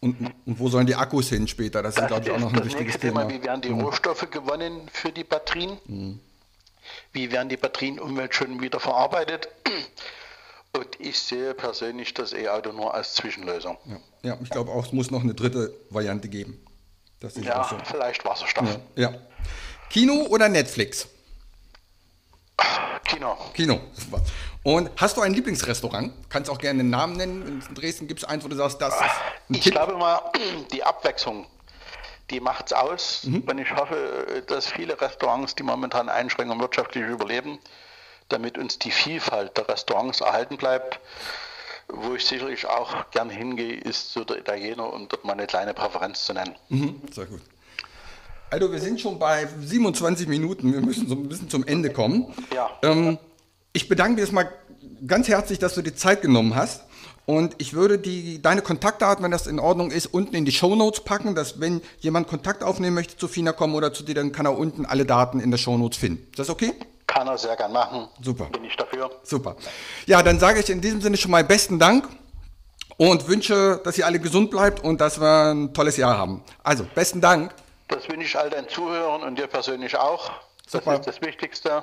Und, 0.00 0.20
und, 0.44 0.58
wo 0.58 0.68
sollen 0.68 0.86
die 0.86 0.94
Akkus 0.94 1.28
hin 1.28 1.48
später? 1.48 1.82
Das, 1.82 1.94
das 1.94 2.04
ist, 2.04 2.08
glaube 2.08 2.24
ich, 2.24 2.30
auch 2.30 2.38
noch 2.38 2.52
ein 2.52 2.64
wichtiges 2.64 2.98
Thema. 2.98 3.26
Thema. 3.26 3.34
Wie 3.34 3.44
werden 3.44 3.62
die 3.62 3.70
mhm. 3.70 3.80
Rohstoffe 3.80 4.30
gewonnen 4.30 4.88
für 4.92 5.10
die 5.10 5.24
Batterien? 5.24 5.78
Mhm. 5.86 6.20
Wie 7.12 7.32
werden 7.32 7.48
die 7.48 7.56
Batterien 7.56 7.98
umweltschonend 7.98 8.60
wieder 8.60 8.78
verarbeitet? 8.78 9.48
Und 10.72 11.00
ich 11.00 11.18
sehe 11.18 11.54
persönlich 11.54 12.12
das 12.12 12.32
E-Auto 12.32 12.72
nur 12.72 12.94
als 12.94 13.14
Zwischenlösung. 13.14 13.78
Ja, 13.86 13.98
ja 14.22 14.38
ich 14.42 14.50
glaube 14.50 14.70
auch, 14.70 14.84
es 14.84 14.92
muss 14.92 15.10
noch 15.10 15.22
eine 15.22 15.34
dritte 15.34 15.74
Variante 15.90 16.28
geben. 16.28 16.62
ja, 17.36 17.64
so. 17.64 17.76
vielleicht 17.84 18.24
Wasserstoff. 18.24 18.78
Ja, 18.94 19.10
ja. 19.10 19.18
Kino 19.88 20.26
oder 20.28 20.48
Netflix? 20.48 21.08
Kino. 23.04 23.36
Kino. 23.54 23.80
Und 24.66 24.90
hast 24.96 25.16
du 25.16 25.20
ein 25.20 25.32
Lieblingsrestaurant? 25.32 26.12
Kannst 26.28 26.50
auch 26.50 26.58
gerne 26.58 26.80
einen 26.80 26.90
Namen 26.90 27.16
nennen. 27.16 27.62
In 27.68 27.74
Dresden 27.76 28.08
gibt 28.08 28.24
es 28.24 28.28
eins, 28.28 28.42
wo 28.44 28.48
du 28.48 28.56
sagst, 28.56 28.82
das 28.82 28.94
ist 28.94 29.02
Ich 29.48 29.60
Tipp. 29.60 29.74
glaube 29.74 29.94
mal, 29.94 30.20
die 30.72 30.82
Abwechslung, 30.82 31.46
die 32.30 32.40
macht 32.40 32.66
es 32.66 32.72
aus. 32.72 33.20
Mhm. 33.22 33.44
Und 33.46 33.58
ich 33.58 33.70
hoffe, 33.76 34.42
dass 34.48 34.66
viele 34.66 35.00
Restaurants, 35.00 35.54
die 35.54 35.62
momentan 35.62 36.08
Einschränkungen 36.08 36.60
wirtschaftlich 36.60 37.04
überleben, 37.04 37.60
damit 38.28 38.58
uns 38.58 38.76
die 38.80 38.90
Vielfalt 38.90 39.56
der 39.56 39.68
Restaurants 39.68 40.20
erhalten 40.20 40.56
bleibt. 40.56 40.98
Wo 41.86 42.16
ich 42.16 42.24
sicherlich 42.24 42.66
auch 42.66 43.08
gern 43.12 43.30
hingehe, 43.30 43.74
ist 43.76 44.12
so 44.14 44.24
der 44.24 44.38
Italiener, 44.38 44.92
um 44.92 45.06
dort 45.06 45.24
mal 45.24 45.34
eine 45.34 45.46
kleine 45.46 45.74
Präferenz 45.74 46.24
zu 46.24 46.32
nennen. 46.32 46.56
Mhm. 46.70 47.02
Sehr 47.12 47.26
gut. 47.26 47.40
Also 48.50 48.72
wir 48.72 48.80
sind 48.80 49.00
schon 49.00 49.16
bei 49.20 49.46
27 49.60 50.26
Minuten, 50.26 50.72
wir 50.72 50.80
müssen 50.80 51.06
so 51.08 51.14
ein 51.14 51.28
bisschen 51.28 51.48
zum 51.48 51.64
Ende 51.64 51.92
kommen. 51.92 52.34
Ja. 52.52 52.70
Ähm, 52.82 53.18
ich 53.76 53.88
bedanke 53.88 54.14
mich 54.14 54.20
erstmal 54.22 54.50
ganz 55.06 55.28
herzlich, 55.28 55.58
dass 55.58 55.74
du 55.74 55.82
dir 55.82 55.94
Zeit 55.94 56.22
genommen 56.22 56.54
hast. 56.54 56.84
Und 57.26 57.56
ich 57.58 57.74
würde 57.74 57.98
die, 57.98 58.40
deine 58.40 58.62
Kontaktdaten, 58.62 59.22
wenn 59.22 59.32
das 59.32 59.46
in 59.46 59.58
Ordnung 59.58 59.90
ist, 59.90 60.06
unten 60.06 60.34
in 60.34 60.46
die 60.46 60.52
Show 60.52 60.74
Notes 60.76 61.00
packen, 61.00 61.34
dass 61.34 61.60
wenn 61.60 61.82
jemand 61.98 62.26
Kontakt 62.26 62.62
aufnehmen 62.62 62.94
möchte 62.94 63.16
zu 63.18 63.28
FINA 63.28 63.52
kommen 63.52 63.74
oder 63.74 63.92
zu 63.92 64.02
dir, 64.02 64.14
dann 64.14 64.32
kann 64.32 64.46
er 64.46 64.56
unten 64.56 64.86
alle 64.86 65.04
Daten 65.04 65.40
in 65.40 65.50
der 65.50 65.58
Show 65.58 65.76
Notes 65.76 65.98
finden. 65.98 66.26
Ist 66.30 66.38
das 66.38 66.48
okay? 66.48 66.72
Kann 67.06 67.26
er 67.26 67.36
sehr 67.36 67.54
gern 67.56 67.72
machen. 67.72 68.08
Super. 68.22 68.44
Bin 68.46 68.64
ich 68.64 68.76
dafür. 68.76 69.10
Super. 69.24 69.56
Ja, 70.06 70.22
dann 70.22 70.38
sage 70.38 70.60
ich 70.60 70.70
in 70.70 70.80
diesem 70.80 71.02
Sinne 71.02 71.18
schon 71.18 71.32
mal 71.32 71.44
besten 71.44 71.78
Dank 71.78 72.08
und 72.96 73.28
wünsche, 73.28 73.80
dass 73.84 73.98
ihr 73.98 74.06
alle 74.06 74.20
gesund 74.20 74.50
bleibt 74.50 74.82
und 74.82 75.02
dass 75.02 75.20
wir 75.20 75.52
ein 75.52 75.74
tolles 75.74 75.98
Jahr 75.98 76.16
haben. 76.16 76.42
Also, 76.62 76.86
besten 76.94 77.20
Dank. 77.20 77.52
Das 77.88 78.08
wünsche 78.08 78.26
ich 78.26 78.38
all 78.38 78.48
deinen 78.48 78.68
Zuhörern 78.68 79.22
und 79.22 79.38
dir 79.38 79.48
persönlich 79.48 79.96
auch. 79.98 80.30
Super. 80.66 80.92
Das 80.92 81.00
ist 81.00 81.06
das 81.08 81.20
Wichtigste 81.20 81.82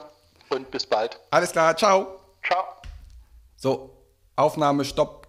und 0.53 0.71
bis 0.71 0.85
bald. 0.85 1.19
Alles 1.31 1.51
klar, 1.51 1.75
ciao. 1.75 2.19
Ciao. 2.45 2.63
So, 3.57 3.89
Aufnahme, 4.35 4.85
Stopp. 4.85 5.27